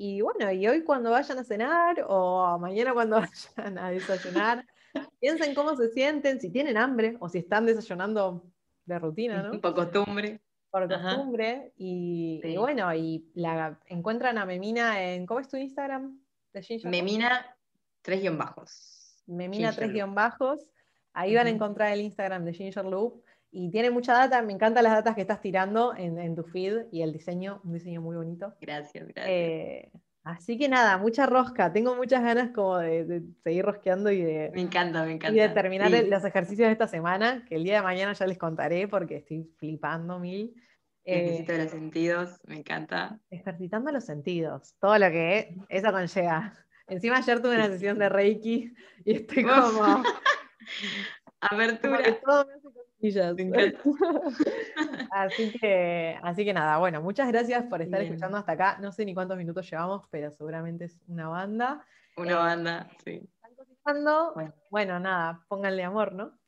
[0.00, 3.20] y bueno, y hoy cuando vayan a cenar o mañana cuando
[3.56, 4.64] vayan a desayunar,
[5.18, 8.46] piensen cómo se sienten, si tienen hambre o si están desayunando
[8.86, 9.60] de rutina, ¿no?
[9.60, 10.40] Por costumbre.
[10.70, 11.72] Por costumbre.
[11.76, 15.26] Y, bueno, y la encuentran a Memina en.
[15.26, 16.20] ¿Cómo es tu Instagram?
[16.84, 17.56] Memina,
[18.00, 19.24] tres guion bajos.
[19.26, 20.64] Memina, tres guion bajos.
[21.12, 23.24] Ahí van a encontrar el Instagram de Ginger Loop.
[23.50, 27.02] Y tiene mucha data, me encantan las datas que estás tirando en, tu feed y
[27.02, 28.54] el diseño, un diseño muy bonito.
[28.60, 29.26] Gracias, gracias.
[29.26, 29.90] Eh,
[30.22, 31.72] así que nada, mucha rosca.
[31.72, 34.50] Tengo muchas ganas como de, seguir rosqueando y de.
[34.54, 35.34] Me encanta, me encanta.
[35.34, 38.36] Y de terminar los ejercicios de esta semana, que el día de mañana ya les
[38.36, 40.54] contaré porque estoy flipando mil.
[41.04, 43.18] Ejercito de los sentidos, me encanta.
[43.30, 46.52] Ejercitando los sentidos, todo lo que eso conlleva.
[46.86, 48.74] Encima ayer tuve una sesión de Reiki
[49.06, 50.02] y estoy como.
[53.00, 54.20] Abertura.
[55.12, 58.78] así, que, así que nada, bueno, muchas gracias por estar escuchando hasta acá.
[58.80, 61.86] No sé ni cuántos minutos llevamos, pero seguramente es una banda.
[62.16, 63.28] Una eh, banda, sí.
[63.88, 64.04] ¿Están
[64.70, 65.00] Bueno.
[65.00, 66.38] nada, pónganle amor, ¿no?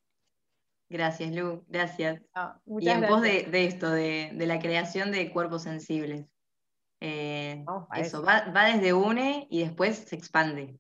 [0.88, 2.20] Gracias, Lu, gracias.
[2.66, 6.26] y en pos de, esto, de, la creación de cuerpos sensibles.
[7.00, 10.78] Eh, eso, va, desde une y después se expande.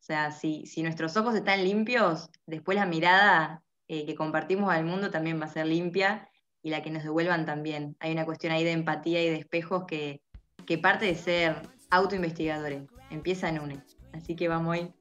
[0.00, 4.84] O sea, si, si nuestros ojos están limpios, después la mirada eh, que compartimos al
[4.84, 6.28] mundo también va a ser limpia
[6.62, 7.96] y la que nos devuelvan también.
[8.00, 10.22] Hay una cuestión ahí de empatía y de espejos que,
[10.82, 11.56] parte de ser
[11.90, 12.82] autoinvestigadores.
[13.10, 13.82] Empieza en UNE.
[14.12, 14.94] Así que vamos ahí.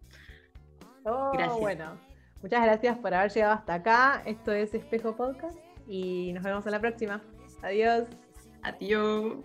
[1.06, 1.60] Oh, gracias.
[1.60, 1.98] Bueno,
[2.42, 4.24] muchas gracias por haber llegado hasta acá.
[4.26, 5.58] Esto es Espejo Podcast
[5.88, 7.22] y nos vemos en la próxima.
[7.62, 8.08] Adiós.
[8.64, 9.38] Adiós.